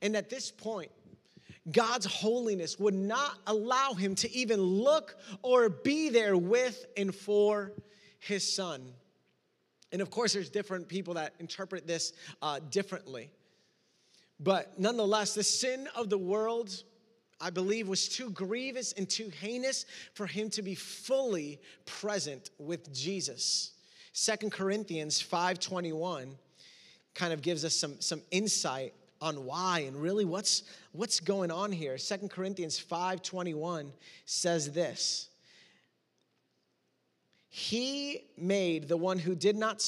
And 0.00 0.16
at 0.16 0.30
this 0.30 0.50
point, 0.50 0.90
God's 1.70 2.06
holiness 2.06 2.78
would 2.78 2.94
not 2.94 3.38
allow 3.46 3.94
him 3.94 4.14
to 4.16 4.32
even 4.32 4.60
look 4.60 5.16
or 5.42 5.68
be 5.68 6.08
there 6.08 6.36
with 6.36 6.86
and 6.96 7.14
for 7.14 7.72
his 8.20 8.50
son. 8.50 8.92
And 9.92 10.00
of 10.02 10.10
course, 10.10 10.32
there's 10.32 10.50
different 10.50 10.88
people 10.88 11.14
that 11.14 11.34
interpret 11.40 11.86
this 11.86 12.12
uh, 12.42 12.60
differently. 12.70 13.30
But 14.38 14.78
nonetheless, 14.78 15.34
the 15.34 15.42
sin 15.42 15.88
of 15.96 16.10
the 16.10 16.18
world, 16.18 16.82
I 17.40 17.50
believe, 17.50 17.88
was 17.88 18.08
too 18.08 18.30
grievous 18.30 18.92
and 18.92 19.08
too 19.08 19.30
heinous 19.40 19.86
for 20.14 20.26
him 20.26 20.50
to 20.50 20.62
be 20.62 20.74
fully 20.74 21.60
present 21.84 22.50
with 22.58 22.92
Jesus. 22.92 23.72
Second 24.12 24.50
Corinthians 24.50 25.20
5:21 25.22 26.36
kind 27.14 27.32
of 27.32 27.42
gives 27.42 27.64
us 27.64 27.74
some, 27.74 28.00
some 28.00 28.22
insight 28.30 28.92
on 29.20 29.44
why 29.44 29.80
and 29.80 29.96
really 29.96 30.24
what's 30.24 30.62
what's 30.92 31.20
going 31.20 31.50
on 31.50 31.72
here. 31.72 31.98
Second 31.98 32.30
Corinthians 32.30 32.78
5:21 32.78 33.92
says 34.24 34.72
this. 34.72 35.28
He 37.48 38.24
made 38.36 38.86
the 38.86 38.98
one 38.98 39.18
who 39.18 39.34
did 39.34 39.56
not 39.56 39.82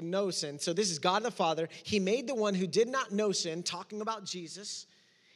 know 0.00 0.30
sin. 0.30 0.58
So 0.58 0.72
this 0.72 0.90
is 0.90 0.98
God 0.98 1.22
the 1.22 1.30
Father. 1.30 1.68
He 1.84 2.00
made 2.00 2.26
the 2.26 2.34
one 2.34 2.54
who 2.54 2.66
did 2.66 2.88
not 2.88 3.12
know 3.12 3.30
sin, 3.30 3.62
talking 3.62 4.00
about 4.00 4.24
Jesus. 4.24 4.86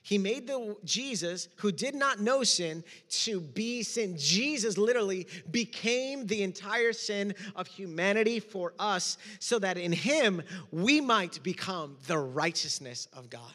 He 0.07 0.19
made 0.19 0.47
the 0.47 0.77
Jesus 0.85 1.49
who 1.57 1.73
did 1.73 1.97
not 1.97 2.21
know 2.21 2.45
sin 2.45 2.85
to 3.25 3.41
be 3.41 3.83
sin. 3.83 4.17
Jesus 4.17 4.79
literally 4.79 5.27
became 5.51 6.29
the 6.29 6.45
entire 6.45 6.93
sin 6.93 7.35
of 7.57 7.67
humanity 7.67 8.39
for 8.39 8.73
us 8.79 9.19
so 9.41 9.59
that 9.59 9.77
in 9.77 9.91
him 9.91 10.43
we 10.71 11.01
might 11.01 11.43
become 11.43 11.97
the 12.07 12.19
righteousness 12.19 13.09
of 13.15 13.29
God. 13.31 13.53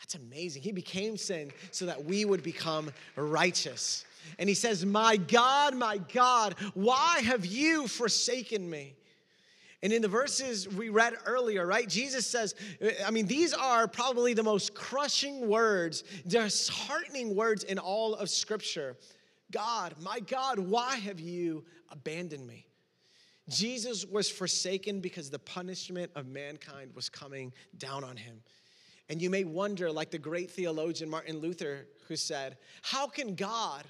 That's 0.00 0.16
amazing. 0.16 0.62
He 0.62 0.72
became 0.72 1.16
sin 1.16 1.52
so 1.70 1.86
that 1.86 2.04
we 2.04 2.24
would 2.24 2.42
become 2.42 2.90
righteous. 3.14 4.04
And 4.40 4.48
he 4.48 4.56
says, 4.56 4.84
My 4.84 5.16
God, 5.16 5.76
my 5.76 5.98
God, 5.98 6.56
why 6.74 7.20
have 7.20 7.46
you 7.46 7.86
forsaken 7.86 8.68
me? 8.68 8.96
And 9.86 9.92
in 9.92 10.02
the 10.02 10.08
verses 10.08 10.68
we 10.68 10.88
read 10.88 11.14
earlier, 11.26 11.64
right, 11.64 11.88
Jesus 11.88 12.26
says, 12.26 12.56
I 13.06 13.12
mean, 13.12 13.28
these 13.28 13.54
are 13.54 13.86
probably 13.86 14.34
the 14.34 14.42
most 14.42 14.74
crushing 14.74 15.48
words, 15.48 16.02
disheartening 16.26 17.36
words 17.36 17.62
in 17.62 17.78
all 17.78 18.16
of 18.16 18.28
Scripture. 18.28 18.96
God, 19.52 19.94
my 20.02 20.18
God, 20.18 20.58
why 20.58 20.96
have 20.96 21.20
you 21.20 21.64
abandoned 21.88 22.48
me? 22.48 22.66
Jesus 23.48 24.04
was 24.04 24.28
forsaken 24.28 24.98
because 24.98 25.30
the 25.30 25.38
punishment 25.38 26.10
of 26.16 26.26
mankind 26.26 26.90
was 26.96 27.08
coming 27.08 27.52
down 27.78 28.02
on 28.02 28.16
him. 28.16 28.40
And 29.08 29.22
you 29.22 29.30
may 29.30 29.44
wonder, 29.44 29.92
like 29.92 30.10
the 30.10 30.18
great 30.18 30.50
theologian 30.50 31.08
Martin 31.08 31.38
Luther, 31.38 31.86
who 32.08 32.16
said, 32.16 32.56
How 32.82 33.06
can 33.06 33.36
God 33.36 33.84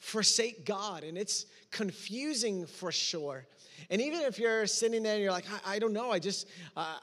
forsake 0.00 0.64
God? 0.64 1.04
And 1.04 1.16
it's 1.16 1.46
confusing 1.70 2.66
for 2.66 2.90
sure. 2.90 3.46
And 3.90 4.00
even 4.00 4.20
if 4.20 4.38
you're 4.38 4.66
sitting 4.66 5.02
there 5.02 5.14
and 5.14 5.22
you're 5.22 5.32
like, 5.32 5.46
I, 5.64 5.76
I 5.76 5.78
don't 5.78 5.92
know, 5.92 6.10
I 6.10 6.18
just, 6.18 6.48
uh, 6.76 6.96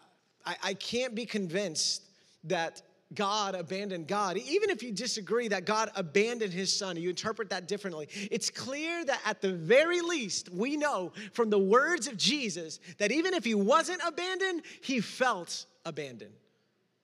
I, 0.45 0.55
I 0.63 0.73
can't 0.73 1.15
be 1.15 1.25
convinced 1.25 2.03
that 2.45 2.81
God 3.13 3.55
abandoned 3.55 4.07
God. 4.07 4.37
Even 4.37 4.69
if 4.69 4.81
you 4.81 4.91
disagree 4.91 5.47
that 5.49 5.65
God 5.65 5.91
abandoned 5.95 6.53
his 6.53 6.75
son, 6.75 6.97
you 6.97 7.09
interpret 7.09 7.49
that 7.51 7.67
differently. 7.67 8.07
It's 8.31 8.49
clear 8.49 9.05
that 9.05 9.21
at 9.25 9.41
the 9.41 9.53
very 9.53 10.01
least, 10.01 10.49
we 10.49 10.77
know 10.77 11.11
from 11.33 11.49
the 11.49 11.59
words 11.59 12.07
of 12.07 12.17
Jesus 12.17 12.79
that 12.97 13.11
even 13.11 13.33
if 13.33 13.43
he 13.43 13.53
wasn't 13.53 14.01
abandoned, 14.05 14.63
he 14.81 14.99
felt 14.99 15.65
abandoned, 15.85 16.33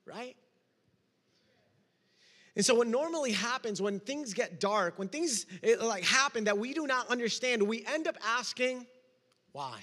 right? 0.05 0.35
And 2.55 2.65
so, 2.65 2.75
what 2.75 2.87
normally 2.87 3.31
happens 3.31 3.81
when 3.81 3.99
things 3.99 4.33
get 4.33 4.59
dark, 4.59 4.99
when 4.99 5.07
things 5.07 5.45
like 5.79 6.03
happen 6.03 6.43
that 6.45 6.57
we 6.57 6.73
do 6.73 6.87
not 6.87 7.07
understand, 7.09 7.63
we 7.63 7.85
end 7.85 8.07
up 8.07 8.17
asking, 8.25 8.85
why? 9.51 9.79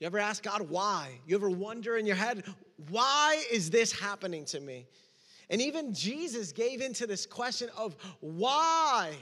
You 0.00 0.06
ever 0.06 0.18
ask 0.18 0.42
God 0.42 0.68
why? 0.68 1.18
You 1.26 1.36
ever 1.36 1.48
wonder 1.48 1.96
in 1.96 2.06
your 2.06 2.16
head, 2.16 2.44
why 2.90 3.42
is 3.50 3.70
this 3.70 3.92
happening 3.92 4.44
to 4.46 4.60
me? 4.60 4.86
And 5.50 5.60
even 5.60 5.94
Jesus 5.94 6.52
gave 6.52 6.80
into 6.80 7.06
this 7.06 7.26
question 7.26 7.70
of 7.76 7.96
why? 8.20 9.12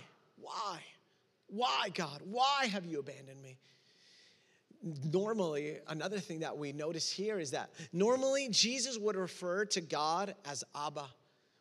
Why? 0.40 0.81
Why, 1.49 1.90
God? 1.95 2.23
Why 2.25 2.66
have 2.66 2.87
you 2.87 3.00
abandoned 3.00 3.42
me? 3.42 3.59
Normally, 5.04 5.78
another 5.87 6.19
thing 6.19 6.40
that 6.40 6.57
we 6.57 6.73
notice 6.73 7.11
here 7.11 7.38
is 7.38 7.52
that 7.52 7.71
normally 7.92 8.49
Jesus 8.49 8.99
would 8.99 9.14
refer 9.14 9.64
to 9.66 9.81
God 9.81 10.35
as 10.45 10.64
Abba, 10.75 11.07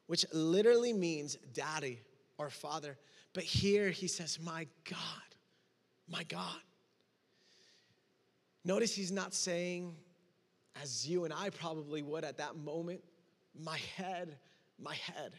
which 0.07 0.25
literally 0.33 0.93
means 0.93 1.37
daddy 1.53 1.99
or 2.37 2.49
father. 2.49 2.97
But 3.33 3.43
here 3.43 3.89
he 3.89 4.07
says, 4.07 4.39
My 4.41 4.65
God, 4.89 4.97
my 6.09 6.23
God. 6.23 6.61
Notice 8.63 8.95
he's 8.95 9.11
not 9.11 9.33
saying, 9.33 9.95
as 10.81 11.07
you 11.07 11.25
and 11.25 11.33
I 11.33 11.49
probably 11.49 12.01
would 12.01 12.23
at 12.23 12.37
that 12.37 12.55
moment, 12.55 13.01
my 13.59 13.79
head, 13.95 14.37
my 14.79 14.95
head, 14.95 15.33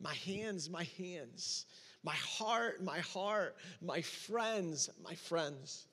my 0.00 0.14
hands, 0.14 0.70
my 0.70 0.86
hands, 0.96 1.66
my 2.04 2.14
heart, 2.14 2.82
my 2.82 3.00
heart, 3.00 3.56
my 3.82 4.00
friends, 4.02 4.90
my 5.02 5.14
friends. 5.14 5.86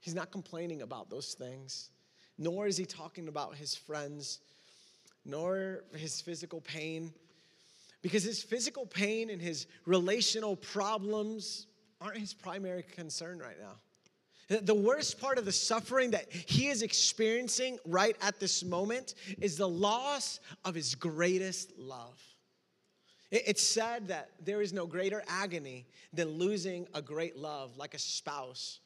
He's 0.00 0.14
not 0.14 0.32
complaining 0.32 0.82
about 0.82 1.10
those 1.10 1.34
things, 1.34 1.90
nor 2.38 2.66
is 2.66 2.76
he 2.76 2.84
talking 2.84 3.28
about 3.28 3.54
his 3.54 3.74
friends, 3.74 4.40
nor 5.24 5.84
his 5.94 6.20
physical 6.20 6.60
pain, 6.60 7.12
because 8.02 8.24
his 8.24 8.42
physical 8.42 8.84
pain 8.84 9.30
and 9.30 9.40
his 9.40 9.66
relational 9.86 10.56
problems 10.56 11.68
aren't 12.00 12.18
his 12.18 12.34
primary 12.34 12.82
concern 12.82 13.38
right 13.38 13.60
now. 13.60 13.76
The 14.48 14.74
worst 14.74 15.20
part 15.20 15.38
of 15.38 15.44
the 15.44 15.52
suffering 15.52 16.10
that 16.10 16.30
he 16.30 16.68
is 16.68 16.82
experiencing 16.82 17.78
right 17.86 18.16
at 18.20 18.38
this 18.38 18.64
moment 18.64 19.14
is 19.40 19.56
the 19.56 19.68
loss 19.68 20.40
of 20.64 20.74
his 20.74 20.94
greatest 20.94 21.72
love. 21.78 22.20
It's 23.30 23.62
said 23.62 24.08
that 24.08 24.30
there 24.44 24.60
is 24.60 24.74
no 24.74 24.86
greater 24.86 25.22
agony 25.26 25.86
than 26.12 26.28
losing 26.28 26.86
a 26.92 27.00
great 27.00 27.36
love 27.36 27.78
like 27.78 27.94
a 27.94 27.98
spouse 27.98 28.80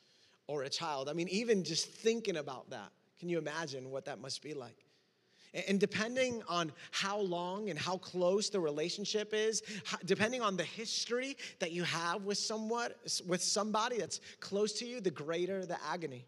or 0.47 0.63
a 0.63 0.69
child. 0.69 1.09
I 1.09 1.15
mean, 1.15 1.29
even 1.29 1.65
just 1.65 1.89
thinking 1.89 2.37
about 2.37 2.71
that, 2.71 2.93
can 3.19 3.29
you 3.29 3.39
imagine 3.39 3.91
what 3.91 4.05
that 4.05 4.21
must 4.21 4.43
be 4.43 4.55
like? 4.55 4.86
And 5.69 5.81
depending 5.81 6.43
on 6.49 6.73
how 6.91 7.19
long 7.19 7.71
and 7.71 7.79
how 7.79 7.97
close 7.99 8.51
the 8.51 8.61
relationship 8.61 9.33
is, 9.33 9.63
depending 10.05 10.43
on 10.43 10.57
the 10.57 10.65
history 10.65 11.37
that 11.61 11.73
you 11.73 11.83
have 11.85 12.25
with 12.25 12.39
somewhat 12.39 12.99
with 13.27 13.43
somebody 13.43 13.99
that's 13.99 14.21
close 14.41 14.73
to 14.75 14.87
you, 14.87 15.01
the 15.01 15.11
greater 15.11 15.65
the 15.65 15.79
agony. 15.89 16.27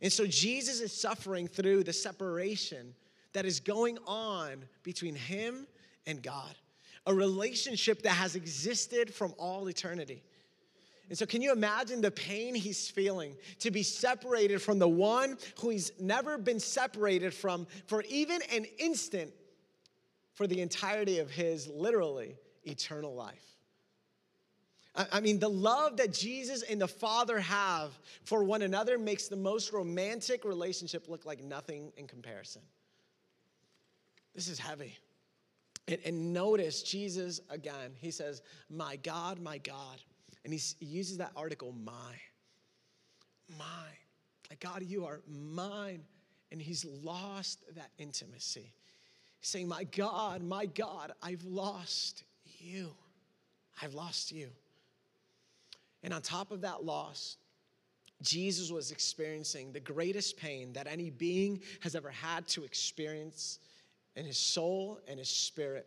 And 0.00 0.12
so 0.12 0.26
Jesus 0.26 0.80
is 0.80 0.92
suffering 0.92 1.48
through 1.48 1.84
the 1.84 1.92
separation 1.92 2.94
that 3.32 3.44
is 3.44 3.60
going 3.60 3.98
on 4.06 4.64
between 4.82 5.14
him 5.14 5.66
and 6.06 6.22
God. 6.22 6.54
A 7.06 7.14
relationship 7.14 8.02
that 8.02 8.10
has 8.10 8.34
existed 8.34 9.12
from 9.12 9.34
all 9.38 9.68
eternity. 9.68 10.22
And 11.08 11.16
so, 11.16 11.24
can 11.24 11.40
you 11.40 11.52
imagine 11.52 12.00
the 12.00 12.10
pain 12.10 12.54
he's 12.54 12.88
feeling 12.88 13.34
to 13.60 13.70
be 13.70 13.82
separated 13.82 14.60
from 14.60 14.78
the 14.78 14.88
one 14.88 15.38
who 15.60 15.70
he's 15.70 15.92
never 15.98 16.36
been 16.36 16.60
separated 16.60 17.32
from 17.32 17.66
for 17.86 18.02
even 18.08 18.40
an 18.52 18.66
instant 18.78 19.32
for 20.34 20.46
the 20.46 20.60
entirety 20.60 21.18
of 21.18 21.30
his 21.30 21.66
literally 21.68 22.36
eternal 22.64 23.14
life? 23.14 23.48
I 25.12 25.20
mean, 25.20 25.38
the 25.38 25.48
love 25.48 25.98
that 25.98 26.12
Jesus 26.12 26.62
and 26.62 26.80
the 26.80 26.88
Father 26.88 27.38
have 27.38 27.96
for 28.24 28.42
one 28.42 28.62
another 28.62 28.98
makes 28.98 29.28
the 29.28 29.36
most 29.36 29.72
romantic 29.72 30.44
relationship 30.44 31.08
look 31.08 31.24
like 31.24 31.42
nothing 31.42 31.92
in 31.96 32.08
comparison. 32.08 32.62
This 34.34 34.48
is 34.48 34.58
heavy. 34.58 34.98
And, 35.86 35.98
and 36.04 36.32
notice 36.32 36.82
Jesus 36.82 37.40
again, 37.48 37.92
he 38.00 38.10
says, 38.10 38.42
My 38.68 38.96
God, 38.96 39.40
my 39.40 39.58
God. 39.58 40.00
And 40.44 40.52
he 40.52 40.60
uses 40.80 41.18
that 41.18 41.32
article, 41.36 41.74
my. 41.84 42.14
My. 43.58 43.88
Like, 44.50 44.60
God, 44.60 44.82
you 44.82 45.04
are 45.04 45.20
mine. 45.28 46.02
And 46.50 46.60
he's 46.60 46.84
lost 46.84 47.62
that 47.74 47.90
intimacy. 47.98 48.72
He's 49.40 49.48
saying, 49.48 49.68
My 49.68 49.84
God, 49.84 50.42
my 50.42 50.66
God, 50.66 51.12
I've 51.22 51.44
lost 51.44 52.24
you. 52.58 52.90
I've 53.82 53.94
lost 53.94 54.32
you. 54.32 54.48
And 56.02 56.14
on 56.14 56.22
top 56.22 56.50
of 56.50 56.62
that 56.62 56.84
loss, 56.84 57.36
Jesus 58.22 58.70
was 58.70 58.90
experiencing 58.90 59.72
the 59.72 59.80
greatest 59.80 60.36
pain 60.36 60.72
that 60.72 60.86
any 60.86 61.10
being 61.10 61.60
has 61.80 61.94
ever 61.94 62.10
had 62.10 62.48
to 62.48 62.64
experience 62.64 63.60
in 64.16 64.24
his 64.24 64.38
soul 64.38 65.00
and 65.06 65.18
his 65.18 65.28
spirit. 65.28 65.86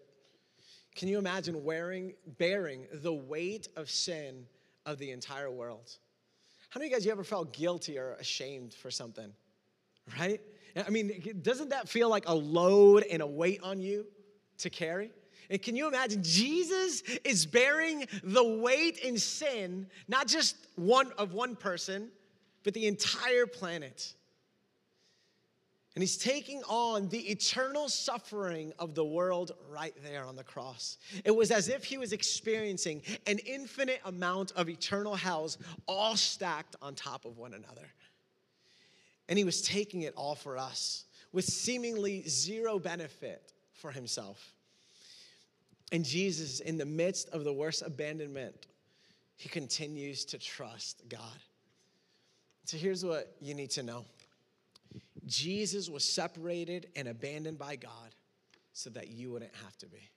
Can 0.95 1.07
you 1.07 1.17
imagine 1.17 1.63
wearing, 1.63 2.13
bearing 2.37 2.87
the 2.93 3.13
weight 3.13 3.67
of 3.75 3.89
sin 3.89 4.45
of 4.85 4.97
the 4.97 5.11
entire 5.11 5.49
world? 5.49 5.97
How 6.69 6.79
many 6.79 6.87
of 6.87 6.91
you 6.91 6.97
guys 6.97 7.05
you 7.05 7.11
ever 7.11 7.23
felt 7.23 7.53
guilty 7.53 7.97
or 7.97 8.13
ashamed 8.13 8.73
for 8.73 8.91
something? 8.91 9.31
Right? 10.19 10.41
I 10.75 10.89
mean, 10.89 11.39
doesn't 11.41 11.69
that 11.69 11.89
feel 11.89 12.09
like 12.09 12.27
a 12.27 12.33
load 12.33 13.03
and 13.11 13.21
a 13.21 13.27
weight 13.27 13.61
on 13.61 13.81
you 13.81 14.05
to 14.59 14.69
carry? 14.69 15.11
And 15.49 15.61
can 15.61 15.75
you 15.75 15.87
imagine? 15.87 16.23
Jesus 16.23 17.01
is 17.25 17.45
bearing 17.45 18.05
the 18.23 18.43
weight 18.43 18.99
in 18.99 19.17
sin, 19.17 19.87
not 20.07 20.27
just 20.27 20.55
one 20.75 21.11
of 21.17 21.33
one 21.33 21.57
person, 21.57 22.09
but 22.63 22.73
the 22.73 22.87
entire 22.87 23.45
planet. 23.45 24.13
And 25.93 26.01
he's 26.01 26.17
taking 26.17 26.63
on 26.63 27.09
the 27.09 27.19
eternal 27.29 27.89
suffering 27.89 28.71
of 28.79 28.95
the 28.95 29.03
world 29.03 29.51
right 29.69 29.93
there 30.03 30.23
on 30.23 30.37
the 30.37 30.43
cross. 30.43 30.97
It 31.25 31.35
was 31.35 31.51
as 31.51 31.67
if 31.67 31.83
he 31.83 31.97
was 31.97 32.13
experiencing 32.13 33.01
an 33.27 33.39
infinite 33.39 33.99
amount 34.05 34.53
of 34.53 34.69
eternal 34.69 35.15
hells 35.15 35.57
all 35.87 36.15
stacked 36.15 36.77
on 36.81 36.95
top 36.95 37.25
of 37.25 37.37
one 37.37 37.53
another. 37.53 37.87
And 39.27 39.37
he 39.37 39.43
was 39.43 39.61
taking 39.61 40.03
it 40.03 40.13
all 40.15 40.35
for 40.35 40.57
us 40.57 41.05
with 41.33 41.45
seemingly 41.45 42.23
zero 42.27 42.79
benefit 42.79 43.51
for 43.73 43.91
himself. 43.91 44.53
And 45.91 46.05
Jesus, 46.05 46.61
in 46.61 46.77
the 46.77 46.85
midst 46.85 47.29
of 47.29 47.43
the 47.43 47.51
worst 47.51 47.81
abandonment, 47.85 48.67
he 49.35 49.49
continues 49.49 50.23
to 50.25 50.37
trust 50.37 51.03
God. 51.09 51.19
So 52.63 52.77
here's 52.77 53.03
what 53.03 53.35
you 53.41 53.53
need 53.53 53.71
to 53.71 53.83
know 53.83 54.05
Jesus 55.25 55.89
was 55.89 56.03
separated 56.03 56.87
and 56.95 57.07
abandoned 57.07 57.57
by 57.57 57.75
God 57.75 58.15
so 58.73 58.89
that 58.91 59.09
you 59.09 59.31
wouldn't 59.31 59.53
have 59.63 59.77
to 59.79 59.87
be. 59.87 60.09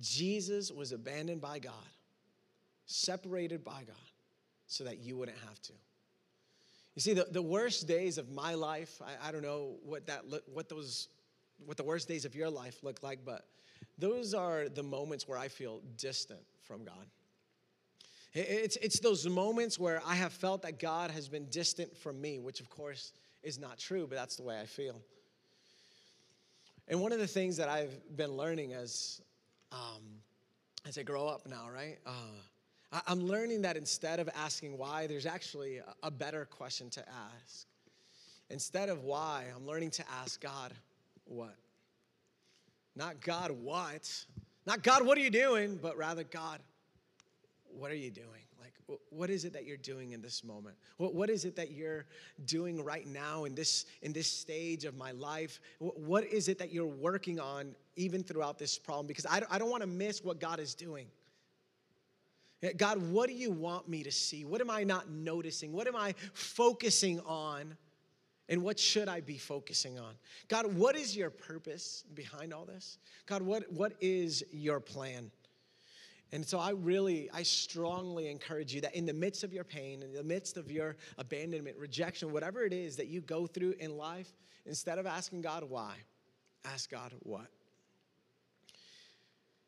Jesus 0.00 0.70
was 0.70 0.92
abandoned 0.92 1.40
by 1.40 1.58
God, 1.58 1.72
separated 2.86 3.64
by 3.64 3.82
God, 3.86 3.96
so 4.66 4.84
that 4.84 4.98
you 4.98 5.16
wouldn't 5.16 5.38
have 5.46 5.60
to. 5.62 5.72
You 6.94 7.02
see, 7.02 7.14
the, 7.14 7.26
the 7.30 7.42
worst 7.42 7.86
days 7.86 8.18
of 8.18 8.30
my 8.30 8.54
life, 8.54 9.00
I, 9.04 9.28
I 9.28 9.32
don't 9.32 9.42
know 9.42 9.76
what 9.84 10.06
that 10.06 10.22
what 10.52 10.68
those 10.68 11.08
what 11.64 11.76
the 11.76 11.84
worst 11.84 12.08
days 12.08 12.24
of 12.24 12.34
your 12.34 12.50
life 12.50 12.82
look 12.82 13.02
like, 13.02 13.20
but 13.24 13.46
those 13.98 14.34
are 14.34 14.68
the 14.68 14.82
moments 14.82 15.28
where 15.28 15.38
I 15.38 15.48
feel 15.48 15.80
distant 15.96 16.40
from 16.62 16.84
God. 16.84 17.06
It's, 18.32 18.76
it's 18.76 19.00
those 19.00 19.26
moments 19.26 19.78
where 19.78 20.00
I 20.06 20.14
have 20.14 20.32
felt 20.32 20.62
that 20.62 20.78
God 20.78 21.10
has 21.10 21.28
been 21.28 21.46
distant 21.46 21.96
from 21.96 22.20
me, 22.20 22.38
which 22.38 22.60
of 22.60 22.70
course 22.70 23.12
is 23.42 23.58
not 23.58 23.78
true, 23.78 24.06
but 24.08 24.16
that's 24.16 24.36
the 24.36 24.42
way 24.42 24.60
I 24.60 24.66
feel. 24.66 25.00
And 26.88 27.00
one 27.00 27.12
of 27.12 27.18
the 27.18 27.26
things 27.26 27.56
that 27.56 27.68
I've 27.68 28.16
been 28.16 28.36
learning 28.36 28.72
as, 28.72 29.20
um, 29.72 30.02
as 30.86 30.98
I 30.98 31.02
grow 31.02 31.26
up 31.26 31.46
now, 31.46 31.68
right? 31.72 31.98
Uh, 32.04 32.10
I, 32.92 33.00
I'm 33.06 33.20
learning 33.20 33.62
that 33.62 33.76
instead 33.76 34.18
of 34.18 34.28
asking 34.34 34.76
why, 34.76 35.06
there's 35.06 35.26
actually 35.26 35.78
a, 35.78 35.84
a 36.02 36.10
better 36.10 36.44
question 36.44 36.90
to 36.90 37.00
ask. 37.08 37.66
Instead 38.50 38.88
of 38.88 39.04
why, 39.04 39.44
I'm 39.54 39.66
learning 39.66 39.92
to 39.92 40.04
ask 40.20 40.40
God, 40.40 40.74
what? 41.24 41.54
Not 42.96 43.20
God, 43.20 43.52
what? 43.52 44.12
Not 44.66 44.82
God, 44.82 45.06
what 45.06 45.16
are 45.16 45.20
you 45.20 45.30
doing? 45.30 45.78
But 45.80 45.96
rather, 45.96 46.24
God, 46.24 46.58
what 47.78 47.92
are 47.92 47.96
you 47.96 48.10
doing? 48.10 48.26
What 49.10 49.30
is 49.30 49.44
it 49.44 49.52
that 49.52 49.64
you're 49.64 49.76
doing 49.76 50.12
in 50.12 50.22
this 50.22 50.42
moment? 50.44 50.76
What, 50.96 51.14
what 51.14 51.30
is 51.30 51.44
it 51.44 51.56
that 51.56 51.70
you're 51.70 52.06
doing 52.44 52.82
right 52.82 53.06
now 53.06 53.44
in 53.44 53.54
this 53.54 53.86
in 54.02 54.12
this 54.12 54.30
stage 54.30 54.84
of 54.84 54.96
my 54.96 55.12
life? 55.12 55.60
What 55.78 56.24
is 56.24 56.48
it 56.48 56.58
that 56.58 56.72
you're 56.72 56.86
working 56.86 57.40
on 57.40 57.74
even 57.96 58.22
throughout 58.22 58.58
this 58.58 58.78
problem? 58.78 59.06
Because 59.06 59.26
i, 59.26 59.42
I 59.50 59.58
don't 59.58 59.70
want 59.70 59.82
to 59.82 59.88
miss 59.88 60.22
what 60.24 60.40
god 60.40 60.60
is 60.60 60.74
doing. 60.74 61.06
God 62.76 63.02
what 63.10 63.28
do 63.28 63.34
you 63.34 63.50
want 63.50 63.88
me 63.88 64.02
to 64.02 64.12
see? 64.12 64.44
What 64.44 64.60
am 64.60 64.70
i 64.70 64.84
not 64.84 65.10
noticing? 65.10 65.72
What 65.72 65.86
am 65.86 65.96
i 65.96 66.14
focusing 66.32 67.20
on? 67.20 67.76
And 68.50 68.64
what 68.64 68.80
should 68.80 69.08
I 69.08 69.20
be 69.20 69.38
focusing 69.38 69.96
on? 69.96 70.14
God, 70.48 70.74
what 70.74 70.96
is 70.96 71.16
your 71.16 71.30
purpose 71.30 72.02
behind 72.14 72.52
all 72.52 72.64
this? 72.64 72.98
God, 73.24 73.42
what, 73.42 73.70
what 73.72 73.92
is 74.00 74.42
your 74.50 74.80
plan? 74.80 75.30
And 76.32 76.46
so 76.46 76.58
I 76.58 76.70
really, 76.70 77.28
I 77.32 77.42
strongly 77.42 78.30
encourage 78.30 78.72
you 78.72 78.80
that 78.82 78.94
in 78.94 79.04
the 79.04 79.12
midst 79.12 79.42
of 79.42 79.52
your 79.52 79.64
pain, 79.64 80.02
in 80.02 80.12
the 80.12 80.22
midst 80.22 80.56
of 80.56 80.70
your 80.70 80.96
abandonment, 81.18 81.76
rejection, 81.76 82.32
whatever 82.32 82.64
it 82.64 82.72
is 82.72 82.96
that 82.96 83.08
you 83.08 83.20
go 83.20 83.46
through 83.46 83.74
in 83.80 83.96
life, 83.96 84.32
instead 84.64 84.98
of 84.98 85.06
asking 85.06 85.40
God 85.42 85.64
why, 85.64 85.94
ask 86.64 86.90
God 86.90 87.12
what. 87.24 87.48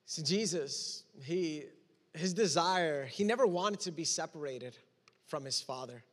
So 0.07 0.23
Jesus, 0.23 1.05
he 1.25 1.65
his 2.15 2.35
desire, 2.35 3.07
he 3.07 3.25
never 3.25 3.47
wanted 3.47 3.81
to 3.81 3.91
be 3.91 4.05
separated 4.05 4.77
from 5.27 5.45
his 5.45 5.61
father. 5.61 6.05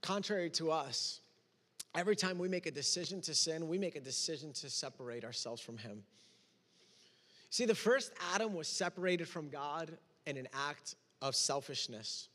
Contrary 0.00 0.50
to 0.50 0.70
us, 0.70 1.20
every 1.94 2.16
time 2.16 2.38
we 2.38 2.48
make 2.48 2.66
a 2.66 2.70
decision 2.70 3.20
to 3.22 3.34
sin, 3.34 3.68
we 3.68 3.78
make 3.78 3.96
a 3.96 4.00
decision 4.00 4.52
to 4.54 4.70
separate 4.70 5.24
ourselves 5.24 5.60
from 5.60 5.76
him. 5.76 6.02
See, 7.54 7.66
the 7.66 7.74
first 7.76 8.10
Adam 8.34 8.52
was 8.52 8.66
separated 8.66 9.28
from 9.28 9.48
God 9.48 9.96
in 10.26 10.36
an 10.36 10.48
act 10.68 10.96
of 11.22 11.36
selfishness. 11.36 12.28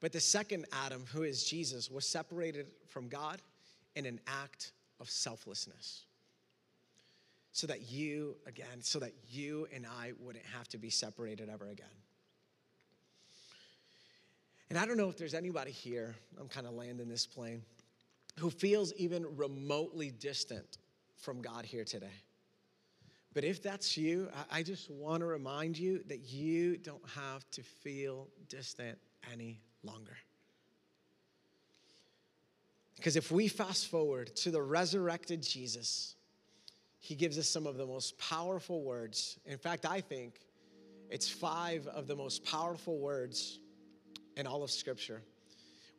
But 0.00 0.10
the 0.10 0.18
second 0.18 0.66
Adam, 0.72 1.04
who 1.12 1.22
is 1.22 1.44
Jesus, 1.44 1.88
was 1.88 2.04
separated 2.04 2.66
from 2.88 3.06
God 3.06 3.40
in 3.94 4.06
an 4.06 4.18
act 4.26 4.72
of 4.98 5.08
selflessness. 5.08 6.02
So 7.52 7.68
that 7.68 7.92
you, 7.92 8.34
again, 8.48 8.80
so 8.80 8.98
that 8.98 9.12
you 9.30 9.68
and 9.72 9.86
I 9.86 10.10
wouldn't 10.18 10.46
have 10.46 10.66
to 10.70 10.78
be 10.78 10.90
separated 10.90 11.48
ever 11.48 11.68
again. 11.68 11.86
And 14.68 14.80
I 14.80 14.84
don't 14.84 14.96
know 14.96 15.08
if 15.08 15.16
there's 15.16 15.32
anybody 15.32 15.70
here, 15.70 16.16
I'm 16.40 16.48
kind 16.48 16.66
of 16.66 16.72
landing 16.72 17.08
this 17.08 17.24
plane, 17.24 17.62
who 18.40 18.50
feels 18.50 18.92
even 18.94 19.36
remotely 19.36 20.10
distant 20.10 20.78
from 21.14 21.40
God 21.40 21.64
here 21.64 21.84
today. 21.84 22.08
But 23.34 23.44
if 23.44 23.62
that's 23.62 23.96
you, 23.96 24.28
I 24.50 24.62
just 24.62 24.90
want 24.90 25.20
to 25.20 25.26
remind 25.26 25.78
you 25.78 26.02
that 26.08 26.20
you 26.32 26.76
don't 26.76 27.06
have 27.14 27.48
to 27.52 27.62
feel 27.62 28.28
distant 28.48 28.98
any 29.32 29.60
longer. 29.82 30.16
Because 32.96 33.16
if 33.16 33.30
we 33.30 33.46
fast 33.46 33.88
forward 33.88 34.34
to 34.36 34.50
the 34.50 34.60
resurrected 34.60 35.42
Jesus, 35.42 36.16
he 37.00 37.14
gives 37.14 37.38
us 37.38 37.48
some 37.48 37.66
of 37.66 37.76
the 37.76 37.86
most 37.86 38.18
powerful 38.18 38.82
words. 38.82 39.38
In 39.46 39.58
fact, 39.58 39.86
I 39.86 40.00
think 40.00 40.40
it's 41.10 41.28
five 41.28 41.86
of 41.86 42.06
the 42.08 42.16
most 42.16 42.44
powerful 42.44 42.98
words 42.98 43.60
in 44.36 44.46
all 44.46 44.62
of 44.62 44.70
Scripture. 44.70 45.22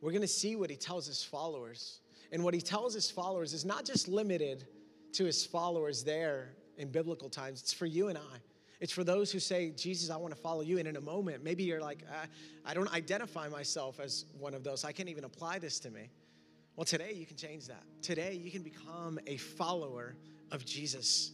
We're 0.00 0.12
going 0.12 0.22
to 0.22 0.28
see 0.28 0.56
what 0.56 0.68
he 0.68 0.76
tells 0.76 1.06
his 1.06 1.22
followers. 1.22 2.00
And 2.32 2.44
what 2.44 2.54
he 2.54 2.60
tells 2.60 2.94
his 2.94 3.10
followers 3.10 3.54
is 3.54 3.64
not 3.64 3.84
just 3.84 4.06
limited 4.06 4.66
to 5.12 5.24
his 5.24 5.44
followers 5.44 6.04
there 6.04 6.54
in 6.80 6.90
biblical 6.90 7.28
times. 7.28 7.60
It's 7.60 7.72
for 7.72 7.86
you 7.86 8.08
and 8.08 8.18
I. 8.18 8.38
It's 8.80 8.92
for 8.92 9.04
those 9.04 9.30
who 9.30 9.38
say, 9.38 9.70
Jesus, 9.70 10.08
I 10.10 10.16
want 10.16 10.34
to 10.34 10.40
follow 10.40 10.62
you. 10.62 10.78
And 10.78 10.88
in 10.88 10.96
a 10.96 11.00
moment, 11.00 11.44
maybe 11.44 11.62
you're 11.64 11.82
like, 11.82 12.02
I 12.64 12.72
don't 12.72 12.92
identify 12.92 13.48
myself 13.48 14.00
as 14.00 14.24
one 14.38 14.54
of 14.54 14.64
those. 14.64 14.84
I 14.84 14.92
can't 14.92 15.10
even 15.10 15.24
apply 15.24 15.58
this 15.58 15.78
to 15.80 15.90
me. 15.90 16.08
Well, 16.76 16.86
today 16.86 17.12
you 17.14 17.26
can 17.26 17.36
change 17.36 17.66
that. 17.66 17.82
Today 18.00 18.40
you 18.42 18.50
can 18.50 18.62
become 18.62 19.18
a 19.26 19.36
follower 19.36 20.16
of 20.50 20.64
Jesus. 20.64 21.32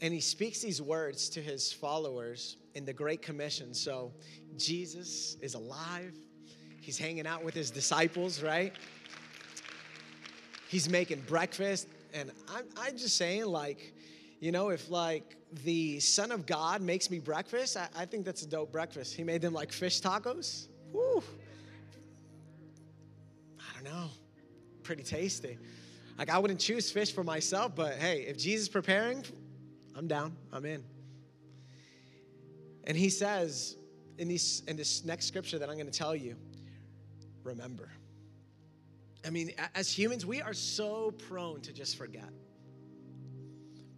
And 0.00 0.14
he 0.14 0.20
speaks 0.20 0.60
these 0.60 0.80
words 0.80 1.28
to 1.30 1.42
his 1.42 1.70
followers 1.70 2.56
in 2.74 2.86
the 2.86 2.94
Great 2.94 3.20
Commission. 3.20 3.74
So 3.74 4.12
Jesus 4.56 5.36
is 5.42 5.52
alive. 5.52 6.14
He's 6.80 6.96
hanging 6.96 7.26
out 7.26 7.44
with 7.44 7.54
his 7.54 7.70
disciples, 7.70 8.42
right? 8.42 8.72
He's 10.68 10.88
making 10.88 11.20
breakfast. 11.22 11.88
And 12.14 12.30
I'm, 12.48 12.64
I'm 12.78 12.96
just 12.96 13.16
saying, 13.16 13.44
like, 13.44 13.92
You 14.40 14.52
know, 14.52 14.68
if 14.68 14.90
like 14.90 15.36
the 15.64 15.98
Son 16.00 16.30
of 16.30 16.46
God 16.46 16.82
makes 16.82 17.10
me 17.10 17.18
breakfast, 17.18 17.76
I, 17.76 17.88
I 17.96 18.04
think 18.04 18.24
that's 18.24 18.42
a 18.42 18.48
dope 18.48 18.72
breakfast. 18.72 19.14
He 19.14 19.24
made 19.24 19.40
them 19.40 19.54
like 19.54 19.72
fish 19.72 20.00
tacos. 20.00 20.68
Woo. 20.92 21.22
I 23.58 23.74
don't 23.74 23.84
know. 23.84 24.08
Pretty 24.82 25.02
tasty. 25.02 25.58
Like 26.18 26.30
I 26.30 26.38
wouldn't 26.38 26.60
choose 26.60 26.90
fish 26.90 27.12
for 27.12 27.24
myself, 27.24 27.74
but 27.74 27.94
hey, 27.94 28.22
if 28.22 28.38
Jesus 28.38 28.68
preparing, 28.68 29.24
I'm 29.94 30.06
down. 30.06 30.36
I'm 30.52 30.64
in. 30.64 30.84
And 32.84 32.96
he 32.96 33.08
says 33.10 33.76
in, 34.18 34.28
these, 34.28 34.62
in 34.68 34.76
this 34.76 35.04
next 35.04 35.26
scripture 35.26 35.58
that 35.58 35.68
I'm 35.68 35.76
going 35.76 35.90
to 35.90 35.98
tell 35.98 36.14
you, 36.14 36.36
remember. 37.42 37.88
I 39.26 39.30
mean, 39.30 39.52
as 39.74 39.90
humans, 39.90 40.24
we 40.24 40.40
are 40.40 40.54
so 40.54 41.10
prone 41.10 41.60
to 41.62 41.72
just 41.72 41.96
forget. 41.96 42.30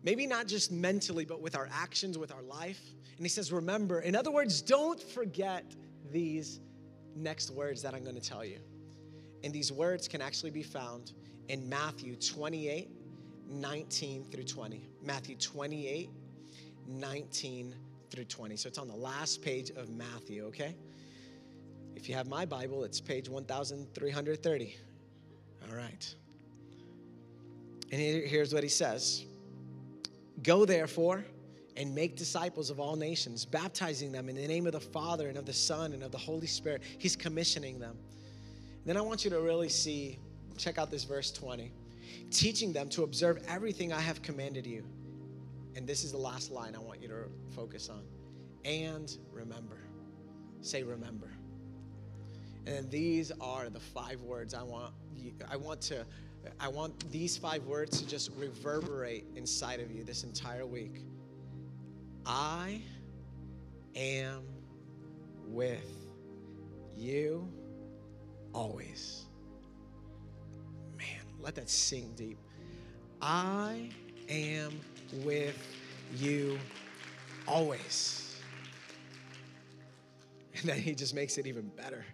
Maybe 0.08 0.26
not 0.26 0.46
just 0.46 0.72
mentally, 0.72 1.26
but 1.26 1.42
with 1.42 1.54
our 1.54 1.68
actions, 1.70 2.16
with 2.16 2.32
our 2.32 2.40
life. 2.40 2.80
And 3.18 3.26
he 3.26 3.28
says, 3.28 3.52
remember. 3.52 4.00
In 4.00 4.16
other 4.16 4.30
words, 4.30 4.62
don't 4.62 4.98
forget 4.98 5.66
these 6.10 6.60
next 7.14 7.50
words 7.50 7.82
that 7.82 7.92
I'm 7.92 8.04
going 8.04 8.18
to 8.18 8.26
tell 8.26 8.42
you. 8.42 8.56
And 9.44 9.52
these 9.52 9.70
words 9.70 10.08
can 10.08 10.22
actually 10.22 10.50
be 10.50 10.62
found 10.62 11.12
in 11.48 11.68
Matthew 11.68 12.16
28, 12.16 12.88
19 13.50 14.24
through 14.32 14.44
20. 14.44 14.88
Matthew 15.02 15.36
28, 15.36 16.08
19 16.86 17.74
through 18.10 18.24
20. 18.24 18.56
So 18.56 18.68
it's 18.68 18.78
on 18.78 18.88
the 18.88 18.96
last 18.96 19.42
page 19.42 19.68
of 19.72 19.90
Matthew, 19.90 20.46
okay? 20.46 20.74
If 21.96 22.08
you 22.08 22.14
have 22.14 22.28
my 22.28 22.46
Bible, 22.46 22.82
it's 22.82 22.98
page 22.98 23.28
1330. 23.28 24.76
All 25.68 25.76
right. 25.76 26.14
And 27.92 28.00
here's 28.00 28.54
what 28.54 28.62
he 28.62 28.70
says 28.70 29.26
Go 30.42 30.64
therefore 30.64 31.24
and 31.76 31.94
make 31.94 32.16
disciples 32.16 32.70
of 32.70 32.80
all 32.80 32.96
nations, 32.96 33.44
baptizing 33.44 34.12
them 34.12 34.28
in 34.28 34.36
the 34.36 34.46
name 34.46 34.66
of 34.66 34.72
the 34.72 34.80
Father 34.80 35.28
and 35.28 35.38
of 35.38 35.46
the 35.46 35.52
Son 35.52 35.92
and 35.92 36.02
of 36.02 36.10
the 36.10 36.18
Holy 36.18 36.46
Spirit. 36.46 36.82
He's 36.98 37.16
commissioning 37.16 37.78
them. 37.78 37.96
Then 38.84 38.96
I 38.96 39.00
want 39.00 39.24
you 39.24 39.30
to 39.30 39.40
really 39.40 39.68
see, 39.68 40.18
check 40.56 40.78
out 40.78 40.90
this 40.90 41.04
verse 41.04 41.30
20, 41.30 41.72
teaching 42.30 42.72
them 42.72 42.88
to 42.90 43.04
observe 43.04 43.38
everything 43.48 43.92
I 43.92 44.00
have 44.00 44.22
commanded 44.22 44.66
you. 44.66 44.84
And 45.76 45.86
this 45.86 46.02
is 46.02 46.12
the 46.12 46.18
last 46.18 46.50
line 46.50 46.74
I 46.74 46.80
want 46.80 47.00
you 47.00 47.08
to 47.08 47.24
focus 47.54 47.88
on. 47.88 48.02
And 48.64 49.16
remember. 49.32 49.78
Say 50.60 50.82
remember. 50.82 51.30
And 52.66 52.90
these 52.90 53.30
are 53.40 53.70
the 53.70 53.80
five 53.80 54.20
words 54.22 54.52
I 54.52 54.62
want 54.62 54.92
you, 55.16 55.32
I 55.50 55.56
want 55.56 55.80
to 55.82 56.04
I 56.60 56.68
want 56.68 57.10
these 57.10 57.36
five 57.36 57.64
words 57.66 58.00
to 58.00 58.06
just 58.06 58.30
reverberate 58.36 59.24
inside 59.36 59.80
of 59.80 59.90
you 59.90 60.04
this 60.04 60.24
entire 60.24 60.66
week. 60.66 61.02
I 62.26 62.82
am 63.94 64.42
with 65.46 65.90
you 66.96 67.48
always. 68.52 69.26
Man, 70.96 71.06
let 71.40 71.54
that 71.54 71.70
sink 71.70 72.16
deep. 72.16 72.38
I 73.22 73.90
am 74.28 74.80
with 75.24 75.56
you 76.16 76.58
always. 77.46 78.40
And 80.60 80.68
then 80.68 80.78
he 80.78 80.94
just 80.94 81.14
makes 81.14 81.38
it 81.38 81.46
even 81.46 81.68
better 81.76 82.04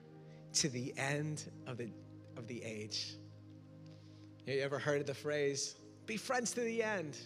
to 0.54 0.68
the 0.68 0.94
end 0.98 1.44
of 1.66 1.78
the, 1.78 1.88
of 2.36 2.46
the 2.46 2.62
age. 2.62 3.16
You 4.46 4.60
ever 4.60 4.78
heard 4.78 5.00
of 5.00 5.06
the 5.06 5.14
phrase, 5.14 5.76
be 6.06 6.16
friends 6.18 6.52
to 6.52 6.60
the 6.60 6.82
end? 6.82 7.16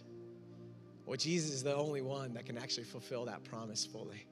Well, 1.05 1.17
Jesus 1.17 1.53
is 1.53 1.63
the 1.63 1.75
only 1.75 2.01
one 2.01 2.33
that 2.35 2.47
can 2.47 2.57
actually 2.57 2.85
fulfill 2.85 3.25
that 3.25 3.43
promise 3.43 3.85
fully. 3.85 4.27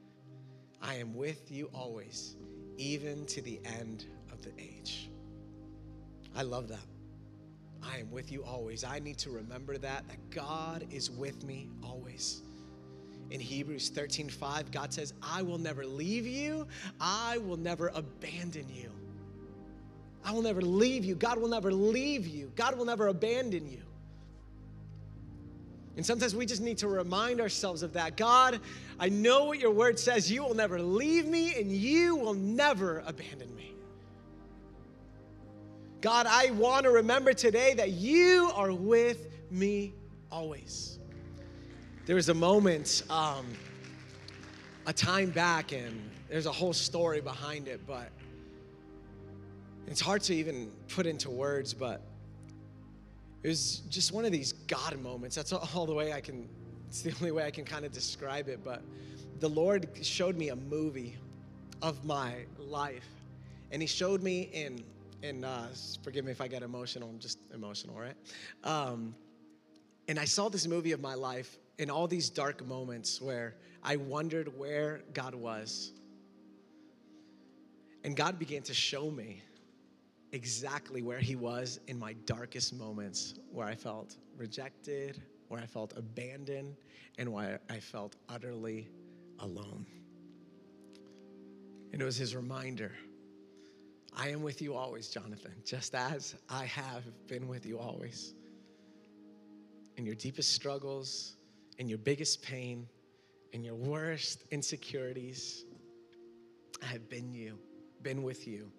I 0.81 0.95
am 0.95 1.15
with 1.15 1.51
you 1.51 1.69
always, 1.75 2.37
even 2.77 3.27
to 3.27 3.43
the 3.43 3.61
end 3.65 4.07
of 4.31 4.43
the 4.43 4.53
age. 4.59 5.11
I 6.37 6.43
love 6.43 6.69
that. 6.69 6.85
I 7.83 7.99
am 7.99 8.11
with 8.11 8.31
you 8.31 8.45
always. 8.45 8.85
I 8.85 9.01
need 9.01 9.19
to 9.19 9.31
remember 9.31 9.79
that, 9.79 10.07
that 10.09 10.31
God 10.31 10.87
is 10.91 11.11
with 11.11 11.45
me 11.45 11.69
always. 11.83 12.43
In 13.31 13.41
Hebrews 13.41 13.89
13 13.89 14.29
5, 14.29 14.71
God 14.71 14.93
says, 14.93 15.13
I 15.23 15.43
will 15.43 15.59
never 15.59 15.85
leave 15.85 16.27
you, 16.27 16.69
I 17.01 17.39
will 17.39 17.57
never 17.57 17.89
abandon 17.95 18.67
you. 18.69 18.93
I 20.27 20.33
will 20.33 20.43
never 20.43 20.61
leave 20.61 21.05
you. 21.05 21.15
God 21.15 21.39
will 21.39 21.49
never 21.49 21.73
leave 21.73 22.27
you. 22.27 22.51
God 22.57 22.77
will 22.77 22.85
never 22.85 23.07
abandon 23.07 23.71
you. 23.71 23.81
And 25.97 26.05
sometimes 26.05 26.35
we 26.35 26.45
just 26.47 26.61
need 26.61 26.79
to 26.79 26.89
remind 26.89 27.41
ourselves 27.41 27.85
of 27.85 27.93
that. 27.93 28.17
God, 28.17 28.61
I 28.99 29.09
know 29.09 29.45
what 29.45 29.61
your 29.61 29.71
word 29.71 30.01
says. 30.01 30.31
You 30.31 30.43
will 30.43 30.55
never 30.55 30.83
leave 30.83 31.27
me 31.27 31.55
and 31.55 31.71
you 31.71 32.17
will 32.17 32.35
never 32.35 33.05
abandon 33.07 33.55
me. 33.55 33.73
God, 36.01 36.27
I 36.29 36.51
want 36.51 36.85
to 36.85 36.91
remember 36.91 37.33
today 37.33 37.75
that 37.75 37.93
you 37.93 38.51
are 38.57 38.73
with 38.73 39.29
me 39.53 39.95
always. 40.33 40.99
There 42.05 42.17
was 42.17 42.31
a 42.31 42.35
moment, 42.35 43.05
um, 43.11 43.47
a 44.87 44.93
time 44.93 45.31
back, 45.31 45.73
and 45.73 46.11
there's 46.29 46.47
a 46.47 46.53
whole 46.53 46.73
story 46.73 47.21
behind 47.21 47.69
it, 47.69 47.81
but 47.87 48.11
it's 49.87 50.01
hard 50.01 50.23
to 50.23 50.35
even 50.35 50.71
put 50.89 51.07
into 51.07 51.31
words, 51.31 51.73
but 51.73 52.01
it 53.43 53.49
was 53.49 53.83
just 53.89 54.13
one 54.13 54.25
of 54.25 54.33
these 54.33 54.53
God 54.53 54.99
moments. 55.01 55.37
That's 55.37 55.53
all 55.53 55.87
the 55.87 55.95
way 55.95 56.13
I 56.13 56.21
can, 56.21 56.49
it's 56.89 57.03
the 57.03 57.13
only 57.21 57.31
way 57.31 57.45
I 57.45 57.51
can 57.51 57.65
kind 57.65 57.85
of 57.85 57.93
describe 57.93 58.49
it. 58.49 58.65
But 58.65 58.83
the 59.39 59.49
Lord 59.49 59.89
showed 60.03 60.37
me 60.37 60.49
a 60.49 60.57
movie 60.57 61.17
of 61.83 62.05
my 62.05 62.35
life. 62.59 63.07
And 63.71 63.81
He 63.81 63.87
showed 63.87 64.23
me 64.23 64.51
in, 64.53 64.83
in 65.23 65.45
uh, 65.45 65.69
forgive 66.03 66.25
me 66.25 66.33
if 66.33 66.41
I 66.41 66.49
get 66.49 66.63
emotional, 66.63 67.09
I'm 67.09 67.19
just 67.19 67.39
emotional, 67.55 67.97
right? 67.97 68.17
Um, 68.65 69.15
and 70.09 70.19
I 70.19 70.25
saw 70.25 70.49
this 70.49 70.67
movie 70.67 70.93
of 70.93 71.01
my 71.01 71.15
life 71.15 71.59
in 71.79 71.91
all 71.91 72.09
these 72.09 72.31
dark 72.31 72.65
moments 72.67 73.21
where 73.21 73.55
I 73.83 73.97
wondered 73.97 74.57
where 74.59 75.03
God 75.15 75.35
was. 75.35 75.93
And 78.05 78.17
God 78.17 78.39
began 78.39 78.63
to 78.63 78.75
show 78.75 79.11
me 79.11 79.43
exactly 80.33 81.03
where 81.03 81.19
he 81.19 81.37
was 81.37 81.81
in 81.87 81.99
my 81.99 82.15
darkest 82.25 82.75
moments, 82.75 83.35
where 83.51 83.67
I 83.67 83.75
felt 83.75 84.17
rejected, 84.37 85.23
where 85.49 85.61
I 85.61 85.67
felt 85.67 85.97
abandoned, 85.97 86.77
and 87.19 87.33
where 87.33 87.61
I 87.71 87.79
felt 87.79 88.17
utterly 88.29 88.89
alone. 89.39 89.87
And 91.93 92.03
it 92.03 92.05
was 92.05 92.17
his 92.17 92.35
reminder 92.35 92.93
I 94.19 94.31
am 94.31 94.43
with 94.43 94.63
you 94.63 94.75
always, 94.75 95.09
Jonathan, 95.09 95.53
just 95.65 95.95
as 95.95 96.35
I 96.49 96.65
have 96.65 97.05
been 97.27 97.49
with 97.49 97.67
you 97.67 97.79
always. 97.79 98.35
In 99.97 100.07
your 100.07 100.15
deepest 100.15 100.53
struggles, 100.53 101.37
in 101.79 101.89
your 101.89 101.99
biggest 101.99 102.43
pain, 102.43 102.89
in 103.53 103.63
your 103.63 103.75
worst 103.75 104.45
insecurities, 104.51 105.65
I 106.83 106.87
have 106.87 107.09
been 107.09 107.33
you, 107.33 107.59
been 108.03 108.23
with 108.23 108.47
you 108.47 108.71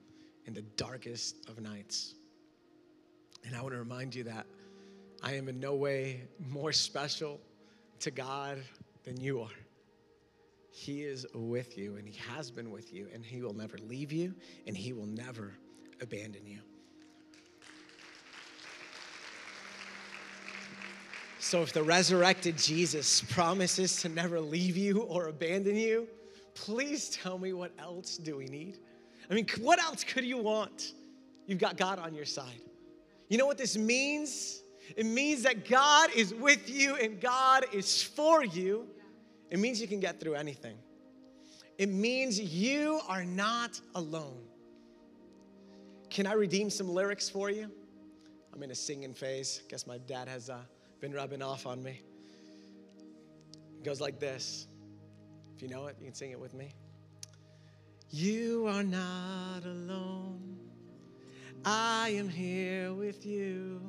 in 0.47 0.53
the 0.53 0.61
darkest 0.61 1.47
of 1.49 1.59
nights. 1.61 2.15
And 3.45 3.55
I 3.55 3.61
want 3.61 3.73
to 3.73 3.79
remind 3.79 4.15
you 4.15 4.23
that 4.23 4.45
I 5.21 5.33
am 5.33 5.49
in 5.49 5.59
no 5.59 5.75
way 5.75 6.21
more 6.49 6.71
special 6.71 7.39
to 7.99 8.11
God 8.11 8.59
than 9.03 9.19
you 9.19 9.41
are. 9.41 9.49
He 10.71 11.03
is 11.03 11.25
with 11.33 11.77
you 11.77 11.97
and 11.97 12.07
He 12.07 12.17
has 12.31 12.49
been 12.49 12.71
with 12.71 12.93
you, 12.93 13.07
and 13.13 13.25
He 13.25 13.41
will 13.41 13.53
never 13.53 13.77
leave 13.77 14.11
you 14.11 14.33
and 14.65 14.75
He 14.75 14.93
will 14.93 15.05
never 15.05 15.53
abandon 16.01 16.45
you. 16.45 16.59
So, 21.39 21.61
if 21.61 21.71
the 21.71 21.83
resurrected 21.83 22.57
Jesus 22.57 23.21
promises 23.21 24.01
to 24.01 24.09
never 24.09 24.39
leave 24.39 24.75
you 24.75 25.01
or 25.01 25.27
abandon 25.27 25.75
you, 25.75 26.07
please 26.55 27.09
tell 27.09 27.37
me 27.37 27.53
what 27.53 27.71
else 27.79 28.17
do 28.17 28.35
we 28.37 28.47
need? 28.47 28.79
I 29.29 29.33
mean, 29.33 29.47
what 29.59 29.79
else 29.79 30.03
could 30.03 30.23
you 30.23 30.37
want? 30.37 30.93
You've 31.45 31.59
got 31.59 31.77
God 31.77 31.99
on 31.99 32.13
your 32.13 32.25
side. 32.25 32.61
You 33.29 33.37
know 33.37 33.45
what 33.45 33.57
this 33.57 33.77
means? 33.77 34.61
It 34.95 35.05
means 35.05 35.43
that 35.43 35.67
God 35.67 36.11
is 36.15 36.33
with 36.33 36.69
you 36.69 36.95
and 36.95 37.19
God 37.19 37.65
is 37.73 38.01
for 38.01 38.43
you. 38.43 38.87
It 39.49 39.59
means 39.59 39.81
you 39.81 39.87
can 39.87 39.99
get 39.99 40.19
through 40.19 40.35
anything. 40.35 40.77
It 41.77 41.89
means 41.89 42.39
you 42.39 43.01
are 43.07 43.23
not 43.23 43.79
alone. 43.95 44.39
Can 46.09 46.25
I 46.25 46.33
redeem 46.33 46.69
some 46.69 46.89
lyrics 46.89 47.29
for 47.29 47.49
you? 47.49 47.69
I'm 48.53 48.63
in 48.63 48.71
a 48.71 48.75
singing 48.75 49.13
phase. 49.13 49.61
Guess 49.69 49.85
my 49.85 49.97
dad 49.99 50.27
has 50.27 50.49
uh, 50.49 50.57
been 50.99 51.13
rubbing 51.13 51.41
off 51.41 51.67
on 51.67 51.83
me. 51.83 52.01
It 53.77 53.83
goes 53.83 54.01
like 54.01 54.19
this. 54.19 54.67
If 55.55 55.61
you 55.61 55.67
know 55.67 55.87
it, 55.87 55.97
you 55.99 56.05
can 56.05 56.15
sing 56.15 56.31
it 56.31 56.39
with 56.39 56.53
me. 56.53 56.71
You 58.09 58.67
are 58.67 58.83
not 58.83 59.65
alone. 59.65 60.57
I 61.65 62.09
am 62.09 62.29
here 62.29 62.93
with 62.93 63.25
you. 63.25 63.81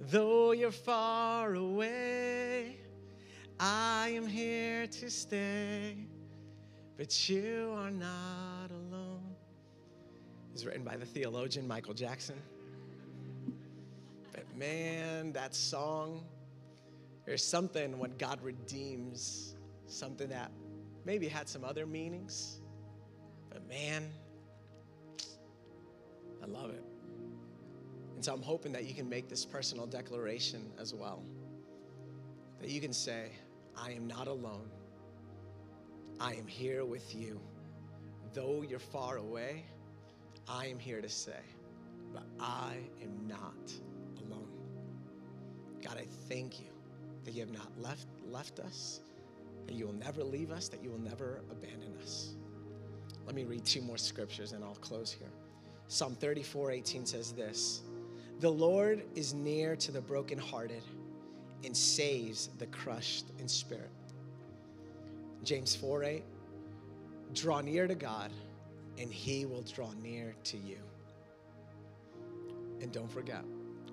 Though 0.00 0.52
you're 0.52 0.70
far 0.70 1.54
away, 1.54 2.78
I 3.58 4.08
am 4.14 4.26
here 4.26 4.86
to 4.86 5.10
stay, 5.10 5.96
but 6.96 7.28
you 7.28 7.74
are 7.76 7.90
not 7.90 8.70
alone. 8.70 9.36
It's 10.54 10.64
written 10.64 10.82
by 10.82 10.96
the 10.96 11.04
theologian 11.04 11.68
Michael 11.68 11.92
Jackson. 11.92 12.36
But 14.32 14.44
man, 14.56 15.32
that 15.32 15.54
song, 15.54 16.24
there's 17.26 17.44
something 17.44 17.98
when 17.98 18.16
God 18.16 18.40
redeems 18.42 19.56
something 19.86 20.30
that 20.30 20.50
maybe 21.04 21.28
had 21.28 21.48
some 21.48 21.64
other 21.64 21.84
meanings, 21.84 22.59
but 23.50 23.68
man, 23.68 24.10
I 26.42 26.46
love 26.46 26.70
it. 26.70 26.84
And 28.14 28.24
so 28.24 28.34
I'm 28.34 28.42
hoping 28.42 28.72
that 28.72 28.84
you 28.84 28.94
can 28.94 29.08
make 29.08 29.28
this 29.28 29.44
personal 29.44 29.86
declaration 29.86 30.70
as 30.78 30.94
well. 30.94 31.22
That 32.60 32.68
you 32.68 32.80
can 32.80 32.92
say, 32.92 33.30
I 33.76 33.92
am 33.92 34.06
not 34.06 34.28
alone. 34.28 34.68
I 36.20 36.34
am 36.34 36.46
here 36.46 36.84
with 36.84 37.14
you. 37.14 37.40
Though 38.34 38.62
you're 38.62 38.78
far 38.78 39.16
away, 39.16 39.64
I 40.48 40.66
am 40.66 40.78
here 40.78 41.00
to 41.00 41.08
say, 41.08 41.40
but 42.12 42.24
I 42.38 42.74
am 43.02 43.26
not 43.26 43.72
alone. 44.18 44.48
God, 45.82 45.96
I 45.96 46.06
thank 46.28 46.60
you 46.60 46.66
that 47.24 47.32
you 47.32 47.40
have 47.40 47.52
not 47.52 47.70
left, 47.80 48.06
left 48.28 48.60
us, 48.60 49.00
that 49.66 49.74
you 49.74 49.86
will 49.86 49.94
never 49.94 50.22
leave 50.22 50.50
us, 50.50 50.68
that 50.68 50.82
you 50.82 50.90
will 50.90 50.98
never 51.00 51.40
abandon 51.50 51.94
us. 52.02 52.34
Let 53.30 53.36
me 53.36 53.44
read 53.44 53.64
two 53.64 53.80
more 53.80 53.96
scriptures 53.96 54.50
and 54.54 54.64
I'll 54.64 54.74
close 54.74 55.12
here. 55.12 55.30
Psalm 55.86 56.16
34 56.16 56.72
18 56.72 57.06
says 57.06 57.30
this 57.30 57.82
The 58.40 58.50
Lord 58.50 59.04
is 59.14 59.34
near 59.34 59.76
to 59.76 59.92
the 59.92 60.00
brokenhearted 60.00 60.82
and 61.64 61.76
saves 61.76 62.48
the 62.58 62.66
crushed 62.66 63.26
in 63.38 63.46
spirit. 63.46 63.92
James 65.44 65.76
4 65.76 66.02
8 66.02 66.24
Draw 67.32 67.60
near 67.60 67.86
to 67.86 67.94
God, 67.94 68.32
and 68.98 69.12
he 69.12 69.46
will 69.46 69.62
draw 69.62 69.92
near 70.02 70.34
to 70.42 70.56
you. 70.56 70.78
And 72.80 72.90
don't 72.90 73.12
forget, 73.12 73.44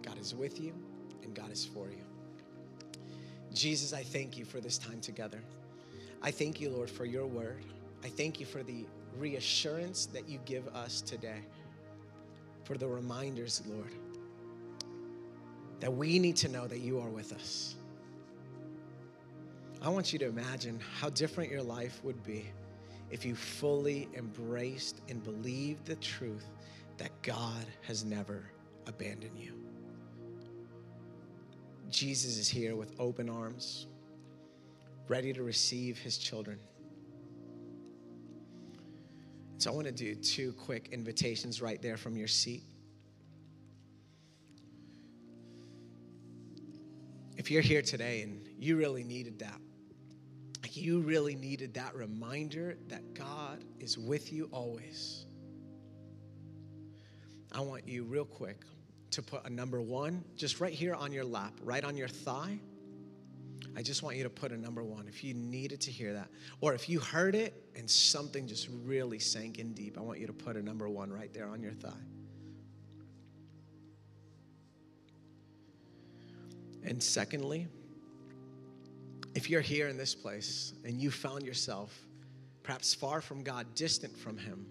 God 0.01 0.17
is 0.17 0.33
with 0.33 0.59
you 0.59 0.73
and 1.21 1.35
God 1.35 1.51
is 1.51 1.63
for 1.63 1.89
you. 1.91 2.03
Jesus, 3.53 3.93
I 3.93 4.01
thank 4.01 4.35
you 4.35 4.45
for 4.45 4.59
this 4.59 4.79
time 4.79 4.99
together. 4.99 5.43
I 6.23 6.31
thank 6.31 6.59
you, 6.59 6.71
Lord, 6.71 6.89
for 6.89 7.05
your 7.05 7.27
word. 7.27 7.63
I 8.03 8.07
thank 8.07 8.39
you 8.39 8.47
for 8.47 8.63
the 8.63 8.87
reassurance 9.19 10.05
that 10.07 10.27
you 10.27 10.39
give 10.45 10.67
us 10.69 11.01
today, 11.01 11.41
for 12.63 12.77
the 12.77 12.87
reminders, 12.87 13.61
Lord, 13.67 13.93
that 15.79 15.93
we 15.93 16.19
need 16.19 16.35
to 16.37 16.49
know 16.49 16.67
that 16.67 16.79
you 16.79 16.99
are 16.99 17.09
with 17.09 17.33
us. 17.33 17.75
I 19.81 19.89
want 19.89 20.11
you 20.11 20.19
to 20.19 20.25
imagine 20.25 20.79
how 20.99 21.09
different 21.09 21.51
your 21.51 21.61
life 21.61 21.99
would 22.03 22.23
be 22.23 22.45
if 23.11 23.23
you 23.25 23.35
fully 23.35 24.09
embraced 24.15 25.01
and 25.07 25.23
believed 25.23 25.85
the 25.85 25.95
truth 25.95 26.45
that 26.97 27.11
God 27.21 27.65
has 27.83 28.03
never 28.03 28.43
abandoned 28.87 29.37
you. 29.37 29.53
Jesus 31.89 32.37
is 32.37 32.49
here 32.49 32.75
with 32.75 32.91
open 32.99 33.29
arms, 33.29 33.87
ready 35.07 35.31
to 35.31 35.43
receive 35.43 35.97
his 35.97 36.17
children. 36.17 36.59
So 39.57 39.71
I 39.71 39.73
want 39.73 39.87
to 39.87 39.93
do 39.93 40.13
two 40.13 40.53
quick 40.53 40.89
invitations 40.91 41.61
right 41.61 41.81
there 41.81 41.97
from 41.97 42.15
your 42.15 42.27
seat. 42.27 42.63
If 47.37 47.49
you're 47.49 47.61
here 47.61 47.81
today 47.81 48.21
and 48.21 48.47
you 48.59 48.77
really 48.77 49.03
needed 49.03 49.39
that, 49.39 49.59
you 50.73 50.99
really 50.99 51.35
needed 51.35 51.73
that 51.73 51.95
reminder 51.95 52.77
that 52.87 53.15
God 53.15 53.63
is 53.79 53.97
with 53.97 54.31
you 54.31 54.47
always, 54.51 55.25
I 57.51 57.61
want 57.61 57.87
you, 57.87 58.03
real 58.03 58.25
quick, 58.25 58.63
to 59.11 59.23
put 59.23 59.45
a 59.45 59.49
number 59.49 59.81
one 59.81 60.23
just 60.35 60.59
right 60.59 60.73
here 60.73 60.93
on 60.93 61.11
your 61.11 61.23
lap, 61.23 61.53
right 61.63 61.83
on 61.83 61.97
your 61.97 62.07
thigh. 62.07 62.59
I 63.77 63.83
just 63.83 64.01
want 64.01 64.17
you 64.17 64.23
to 64.23 64.29
put 64.29 64.51
a 64.51 64.57
number 64.57 64.83
one 64.83 65.07
if 65.07 65.23
you 65.23 65.35
needed 65.35 65.79
to 65.81 65.91
hear 65.91 66.11
that. 66.13 66.29
Or 66.61 66.73
if 66.73 66.89
you 66.89 66.99
heard 66.99 67.35
it 67.35 67.53
and 67.75 67.87
something 67.87 68.47
just 68.47 68.67
really 68.83 69.19
sank 69.19 69.59
in 69.59 69.73
deep, 69.73 69.99
I 69.99 70.01
want 70.01 70.19
you 70.19 70.25
to 70.25 70.33
put 70.33 70.55
a 70.55 70.63
number 70.63 70.89
one 70.89 71.13
right 71.13 71.31
there 71.31 71.47
on 71.47 71.61
your 71.61 71.73
thigh. 71.73 71.91
And 76.83 77.03
secondly, 77.03 77.67
if 79.35 79.47
you're 79.47 79.61
here 79.61 79.89
in 79.89 79.95
this 79.95 80.15
place 80.15 80.73
and 80.83 80.99
you 80.99 81.11
found 81.11 81.43
yourself 81.45 81.95
perhaps 82.63 82.95
far 82.95 83.21
from 83.21 83.43
God, 83.43 83.67
distant 83.75 84.17
from 84.17 84.39
Him, 84.39 84.65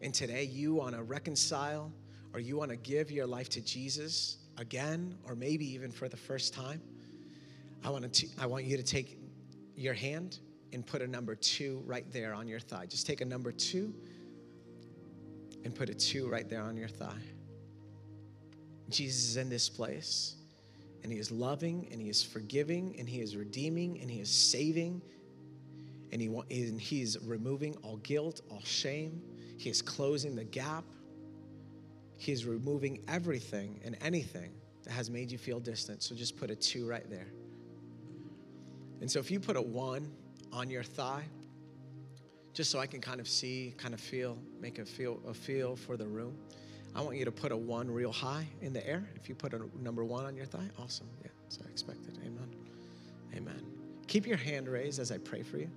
and 0.00 0.14
today 0.14 0.44
you 0.44 0.74
want 0.74 0.94
to 0.94 1.02
reconcile 1.02 1.90
or 2.32 2.38
you 2.38 2.56
want 2.56 2.70
to 2.70 2.76
give 2.76 3.10
your 3.10 3.26
life 3.26 3.48
to 3.48 3.60
Jesus 3.60 4.36
again, 4.56 5.16
or 5.24 5.34
maybe 5.34 5.68
even 5.72 5.90
for 5.90 6.08
the 6.08 6.16
first 6.16 6.54
time, 6.54 6.80
I 7.84 7.90
want, 7.90 8.12
to, 8.12 8.26
I 8.38 8.46
want 8.46 8.64
you 8.64 8.76
to 8.76 8.82
take 8.82 9.18
your 9.74 9.94
hand 9.94 10.38
and 10.72 10.86
put 10.86 11.02
a 11.02 11.06
number 11.06 11.34
two 11.34 11.82
right 11.86 12.10
there 12.12 12.34
on 12.34 12.46
your 12.46 12.60
thigh. 12.60 12.86
Just 12.86 13.06
take 13.06 13.20
a 13.20 13.24
number 13.24 13.52
two 13.52 13.94
and 15.64 15.74
put 15.74 15.88
a 15.88 15.94
two 15.94 16.28
right 16.28 16.48
there 16.48 16.62
on 16.62 16.76
your 16.76 16.88
thigh. 16.88 17.22
Jesus 18.88 19.30
is 19.30 19.36
in 19.36 19.48
this 19.48 19.68
place 19.68 20.36
and 21.02 21.12
he 21.12 21.18
is 21.18 21.30
loving 21.30 21.88
and 21.90 22.00
he 22.00 22.08
is 22.08 22.22
forgiving 22.22 22.94
and 22.98 23.08
he 23.08 23.20
is 23.20 23.36
redeeming 23.36 24.00
and 24.00 24.10
he 24.10 24.20
is 24.20 24.30
saving 24.30 25.00
and 26.12 26.20
he, 26.20 26.26
and 26.26 26.80
he 26.80 27.02
is 27.02 27.18
removing 27.24 27.76
all 27.82 27.96
guilt, 27.98 28.40
all 28.50 28.62
shame. 28.64 29.22
He 29.58 29.70
is 29.70 29.80
closing 29.80 30.34
the 30.34 30.44
gap. 30.44 30.84
He 32.16 32.32
is 32.32 32.44
removing 32.44 33.02
everything 33.08 33.80
and 33.84 33.96
anything 34.00 34.52
that 34.84 34.92
has 34.92 35.08
made 35.08 35.30
you 35.30 35.38
feel 35.38 35.60
distant. 35.60 36.02
So 36.02 36.14
just 36.14 36.36
put 36.36 36.50
a 36.50 36.56
two 36.56 36.86
right 36.86 37.08
there. 37.08 37.28
And 39.00 39.10
so 39.10 39.18
if 39.18 39.30
you 39.30 39.40
put 39.40 39.56
a 39.56 39.62
one 39.62 40.10
on 40.52 40.70
your 40.70 40.82
thigh, 40.82 41.24
just 42.52 42.70
so 42.70 42.78
I 42.78 42.86
can 42.86 43.00
kind 43.00 43.20
of 43.20 43.28
see, 43.28 43.74
kind 43.76 43.94
of 43.94 44.00
feel, 44.00 44.36
make 44.60 44.78
a 44.78 44.84
feel 44.84 45.20
a 45.26 45.34
feel 45.34 45.76
for 45.76 45.96
the 45.96 46.06
room. 46.06 46.36
I 46.94 47.00
want 47.00 47.16
you 47.16 47.24
to 47.24 47.32
put 47.32 47.52
a 47.52 47.56
one 47.56 47.90
real 47.90 48.12
high 48.12 48.46
in 48.60 48.72
the 48.72 48.86
air. 48.86 49.08
If 49.14 49.28
you 49.28 49.34
put 49.34 49.54
a 49.54 49.60
number 49.80 50.04
one 50.04 50.24
on 50.24 50.36
your 50.36 50.46
thigh, 50.46 50.68
awesome. 50.78 51.08
Yeah, 51.22 51.30
so 51.48 51.62
I 51.66 51.70
expected. 51.70 52.18
Amen. 52.24 52.54
Amen. 53.36 53.64
Keep 54.08 54.26
your 54.26 54.36
hand 54.36 54.68
raised 54.68 54.98
as 54.98 55.12
I 55.12 55.18
pray 55.18 55.42
for 55.42 55.58
you. 55.58 55.70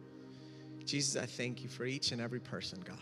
Jesus, 0.85 1.21
I 1.21 1.25
thank 1.25 1.63
you 1.63 1.69
for 1.69 1.85
each 1.85 2.11
and 2.11 2.19
every 2.19 2.39
person, 2.39 2.81
God. 2.83 2.97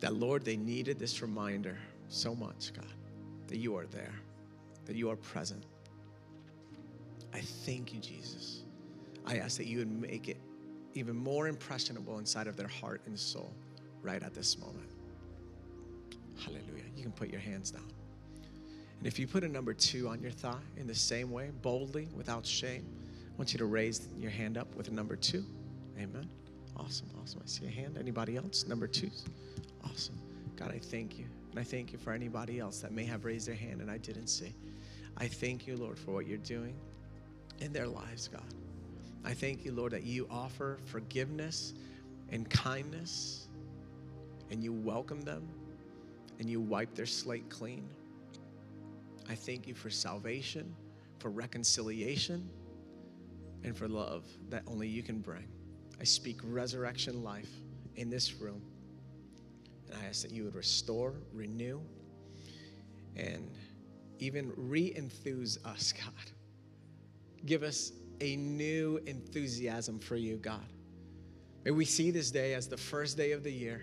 That, 0.00 0.14
Lord, 0.14 0.44
they 0.44 0.56
needed 0.56 0.98
this 0.98 1.20
reminder 1.20 1.76
so 2.08 2.34
much, 2.34 2.72
God, 2.72 2.86
that 3.48 3.56
you 3.56 3.76
are 3.76 3.86
there, 3.86 4.14
that 4.86 4.94
you 4.94 5.10
are 5.10 5.16
present. 5.16 5.64
I 7.32 7.40
thank 7.40 7.92
you, 7.92 8.00
Jesus. 8.00 8.63
I 9.26 9.38
ask 9.38 9.56
that 9.56 9.66
you 9.66 9.78
would 9.78 10.00
make 10.00 10.28
it 10.28 10.36
even 10.94 11.16
more 11.16 11.48
impressionable 11.48 12.18
inside 12.18 12.46
of 12.46 12.56
their 12.56 12.68
heart 12.68 13.02
and 13.06 13.18
soul 13.18 13.52
right 14.02 14.22
at 14.22 14.34
this 14.34 14.58
moment. 14.58 14.90
Hallelujah. 16.38 16.84
You 16.96 17.02
can 17.02 17.12
put 17.12 17.30
your 17.30 17.40
hands 17.40 17.70
down. 17.70 17.90
And 18.98 19.06
if 19.06 19.18
you 19.18 19.26
put 19.26 19.44
a 19.44 19.48
number 19.48 19.74
two 19.74 20.08
on 20.08 20.20
your 20.20 20.30
thigh 20.30 20.62
in 20.76 20.86
the 20.86 20.94
same 20.94 21.30
way, 21.30 21.50
boldly, 21.62 22.08
without 22.14 22.46
shame, 22.46 22.86
I 23.26 23.36
want 23.36 23.52
you 23.52 23.58
to 23.58 23.66
raise 23.66 24.08
your 24.18 24.30
hand 24.30 24.56
up 24.56 24.74
with 24.76 24.88
a 24.88 24.92
number 24.92 25.16
two. 25.16 25.44
Amen. 25.98 26.28
Awesome, 26.76 27.08
awesome. 27.20 27.40
I 27.42 27.46
see 27.46 27.66
a 27.66 27.70
hand. 27.70 27.98
Anybody 27.98 28.36
else? 28.36 28.66
Number 28.66 28.86
two. 28.86 29.10
Awesome. 29.84 30.18
God, 30.56 30.70
I 30.72 30.78
thank 30.78 31.18
you. 31.18 31.26
And 31.50 31.58
I 31.58 31.64
thank 31.64 31.92
you 31.92 31.98
for 31.98 32.12
anybody 32.12 32.58
else 32.58 32.80
that 32.80 32.92
may 32.92 33.04
have 33.04 33.24
raised 33.24 33.46
their 33.48 33.54
hand 33.54 33.80
and 33.80 33.90
I 33.90 33.98
didn't 33.98 34.28
see. 34.28 34.54
I 35.16 35.28
thank 35.28 35.66
you, 35.66 35.76
Lord, 35.76 35.98
for 35.98 36.12
what 36.12 36.26
you're 36.26 36.38
doing 36.38 36.74
in 37.60 37.72
their 37.72 37.86
lives, 37.86 38.28
God. 38.28 38.42
I 39.24 39.32
thank 39.32 39.64
you, 39.64 39.72
Lord, 39.72 39.92
that 39.92 40.04
you 40.04 40.26
offer 40.30 40.78
forgiveness 40.84 41.74
and 42.28 42.48
kindness 42.48 43.48
and 44.50 44.62
you 44.62 44.72
welcome 44.72 45.22
them 45.22 45.48
and 46.38 46.48
you 46.48 46.60
wipe 46.60 46.94
their 46.94 47.06
slate 47.06 47.48
clean. 47.48 47.88
I 49.28 49.34
thank 49.34 49.66
you 49.66 49.74
for 49.74 49.88
salvation, 49.88 50.74
for 51.18 51.30
reconciliation, 51.30 52.48
and 53.62 53.76
for 53.76 53.88
love 53.88 54.26
that 54.50 54.62
only 54.66 54.88
you 54.88 55.02
can 55.02 55.20
bring. 55.20 55.48
I 55.98 56.04
speak 56.04 56.40
resurrection 56.42 57.22
life 57.22 57.50
in 57.96 58.10
this 58.10 58.34
room. 58.34 58.62
And 59.88 59.98
I 60.02 60.06
ask 60.06 60.22
that 60.22 60.32
you 60.32 60.44
would 60.44 60.54
restore, 60.54 61.14
renew, 61.32 61.80
and 63.16 63.50
even 64.18 64.52
re 64.56 64.92
enthuse 64.94 65.58
us, 65.64 65.92
God. 65.92 66.12
Give 67.46 67.62
us 67.62 67.92
a 68.20 68.36
new 68.36 69.00
enthusiasm 69.06 69.98
for 69.98 70.16
you, 70.16 70.36
God. 70.36 70.66
May 71.64 71.70
we 71.70 71.84
see 71.84 72.10
this 72.10 72.30
day 72.30 72.54
as 72.54 72.68
the 72.68 72.76
first 72.76 73.16
day 73.16 73.32
of 73.32 73.42
the 73.42 73.52
year 73.52 73.82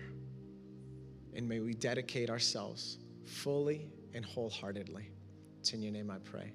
and 1.34 1.48
may 1.48 1.60
we 1.60 1.74
dedicate 1.74 2.30
ourselves 2.30 2.98
fully 3.24 3.90
and 4.14 4.24
wholeheartedly. 4.24 5.10
It's 5.60 5.72
in 5.72 5.82
your 5.82 5.92
name 5.92 6.10
I 6.10 6.18
pray. 6.18 6.52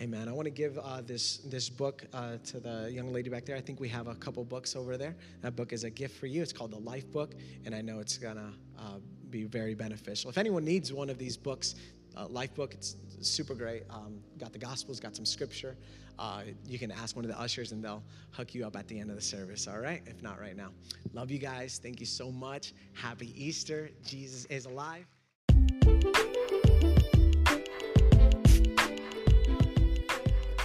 Amen. 0.00 0.28
I 0.28 0.32
want 0.32 0.46
to 0.46 0.50
give 0.50 0.76
uh, 0.78 1.02
this 1.02 1.38
this 1.38 1.70
book 1.70 2.04
uh, 2.12 2.38
to 2.44 2.58
the 2.58 2.90
young 2.90 3.12
lady 3.12 3.30
back 3.30 3.44
there. 3.44 3.56
I 3.56 3.60
think 3.60 3.78
we 3.78 3.88
have 3.90 4.08
a 4.08 4.14
couple 4.16 4.44
books 4.44 4.74
over 4.74 4.96
there. 4.96 5.14
That 5.40 5.54
book 5.54 5.72
is 5.72 5.84
a 5.84 5.90
gift 5.90 6.18
for 6.18 6.26
you. 6.26 6.42
It's 6.42 6.52
called 6.52 6.72
the 6.72 6.78
Life 6.78 7.10
Book, 7.12 7.34
and 7.64 7.74
I 7.74 7.80
know 7.80 8.00
it's 8.00 8.18
gonna 8.18 8.52
uh, 8.76 8.98
be 9.30 9.44
very 9.44 9.74
beneficial. 9.74 10.30
If 10.30 10.38
anyone 10.38 10.64
needs 10.64 10.92
one 10.92 11.10
of 11.10 11.18
these 11.18 11.36
books, 11.36 11.76
uh, 12.16 12.26
Life 12.28 12.54
Book, 12.54 12.74
it's 12.74 12.96
super 13.20 13.54
great. 13.54 13.84
Um, 13.90 14.20
got 14.38 14.52
the 14.52 14.58
Gospels, 14.58 15.00
got 15.00 15.16
some 15.16 15.24
Scripture. 15.24 15.76
Uh, 16.18 16.42
you 16.66 16.78
can 16.78 16.90
ask 16.90 17.16
one 17.16 17.24
of 17.24 17.30
the 17.30 17.40
ushers, 17.40 17.72
and 17.72 17.82
they'll 17.82 18.02
hook 18.30 18.54
you 18.54 18.66
up 18.66 18.76
at 18.76 18.86
the 18.88 18.98
end 18.98 19.10
of 19.10 19.16
the 19.16 19.22
service. 19.22 19.66
All 19.66 19.78
right, 19.78 20.02
if 20.06 20.22
not 20.22 20.40
right 20.40 20.56
now. 20.56 20.70
Love 21.12 21.30
you 21.30 21.38
guys. 21.38 21.80
Thank 21.82 22.00
you 22.00 22.06
so 22.06 22.30
much. 22.30 22.72
Happy 22.92 23.32
Easter. 23.36 23.90
Jesus 24.04 24.44
is 24.46 24.66
alive. 24.66 25.06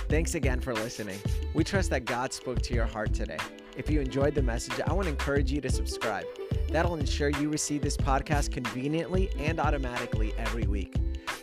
Thanks 0.08 0.34
again 0.34 0.60
for 0.60 0.74
listening. 0.74 1.20
We 1.54 1.64
trust 1.64 1.92
that 1.92 2.06
God 2.06 2.34
spoke 2.34 2.62
to 2.64 2.74
your 2.74 2.86
heart 2.86 3.14
today. 3.14 3.38
If 3.78 3.90
you 3.90 4.02
enjoyed 4.02 4.34
the 4.34 4.42
message, 4.42 4.82
I 4.86 4.92
want 4.94 5.06
to 5.06 5.12
encourage 5.12 5.52
you 5.52 5.62
to 5.62 5.70
subscribe. 5.70 6.26
That'll 6.70 6.96
ensure 6.96 7.30
you 7.30 7.50
receive 7.50 7.82
this 7.82 7.96
podcast 7.96 8.52
conveniently 8.52 9.30
and 9.38 9.60
automatically 9.60 10.34
every 10.38 10.64
week. 10.64 10.96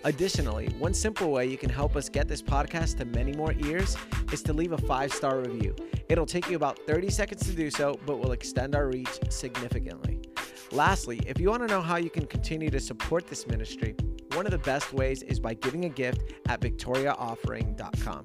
Additionally, 0.05 0.69
one 0.79 0.95
simple 0.95 1.31
way 1.31 1.47
you 1.47 1.59
can 1.59 1.71
help 1.71 1.97
us 1.97 2.09
get 2.09 2.29
this 2.29 2.43
podcast 2.43 2.99
to 2.99 3.05
many 3.05 3.33
more 3.33 3.53
ears 3.65 3.97
is 4.33 4.43
to 4.43 4.53
leave 4.53 4.73
a 4.73 4.79
five 4.79 5.13
star 5.13 5.41
review. 5.41 5.75
It'll 6.09 6.27
take 6.27 6.49
you 6.49 6.57
about 6.57 6.79
30 6.87 7.11
seconds 7.11 7.45
to 7.47 7.53
do 7.53 7.71
so, 7.71 7.99
but 8.07 8.19
will 8.19 8.33
extend 8.33 8.75
our 8.75 8.89
reach 8.89 9.19
significantly. 9.29 10.21
Lastly, 10.73 11.21
if 11.27 11.41
you 11.41 11.51
want 11.51 11.63
to 11.63 11.69
know 11.69 11.81
how 11.81 11.97
you 11.97 12.11
can 12.11 12.27
continue 12.27 12.71
to 12.71 12.81
support 12.81 13.27
this 13.27 13.47
ministry, 13.47 13.97
one 14.35 14.47
of 14.47 14.53
the 14.53 14.59
best 14.59 14.93
ways 14.93 15.23
is 15.23 15.41
by 15.41 15.55
giving 15.55 15.85
a 15.85 15.89
gift 15.89 16.35
at 16.49 16.61
victoriaoffering.com. 16.61 18.25